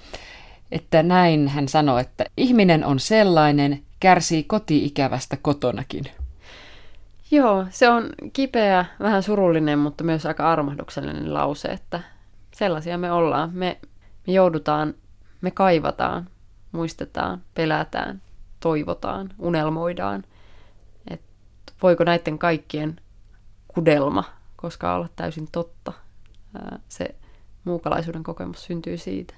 että 0.72 1.03
näin 1.03 1.49
hän 1.49 1.68
sanoi, 1.68 2.01
että 2.01 2.24
ihminen 2.36 2.84
on 2.84 3.01
sellainen, 3.01 3.82
kärsii 4.01 4.44
kotiikävästä 4.44 5.36
kotonakin. 5.36 6.05
Joo, 7.30 7.66
se 7.70 7.88
on 7.88 8.10
kipeä, 8.32 8.84
vähän 9.00 9.22
surullinen, 9.22 9.78
mutta 9.78 10.04
myös 10.04 10.26
aika 10.26 10.52
armahduksellinen 10.52 11.34
lause, 11.34 11.68
että 11.68 12.00
sellaisia 12.54 12.98
me 12.98 13.12
ollaan. 13.12 13.50
Me, 13.52 13.78
me 14.26 14.32
joudutaan, 14.32 14.94
me 15.40 15.50
kaivataan, 15.50 16.28
muistetaan, 16.72 17.42
pelätään, 17.54 18.22
toivotaan, 18.60 19.34
unelmoidaan. 19.38 20.24
Et 21.10 21.20
voiko 21.82 22.04
näiden 22.04 22.38
kaikkien 22.38 23.00
kudelma 23.68 24.24
koskaan 24.56 24.96
olla 24.96 25.08
täysin 25.16 25.48
totta? 25.52 25.92
Se 26.88 27.14
muukalaisuuden 27.64 28.22
kokemus 28.22 28.64
syntyy 28.64 28.96
siitä. 28.96 29.34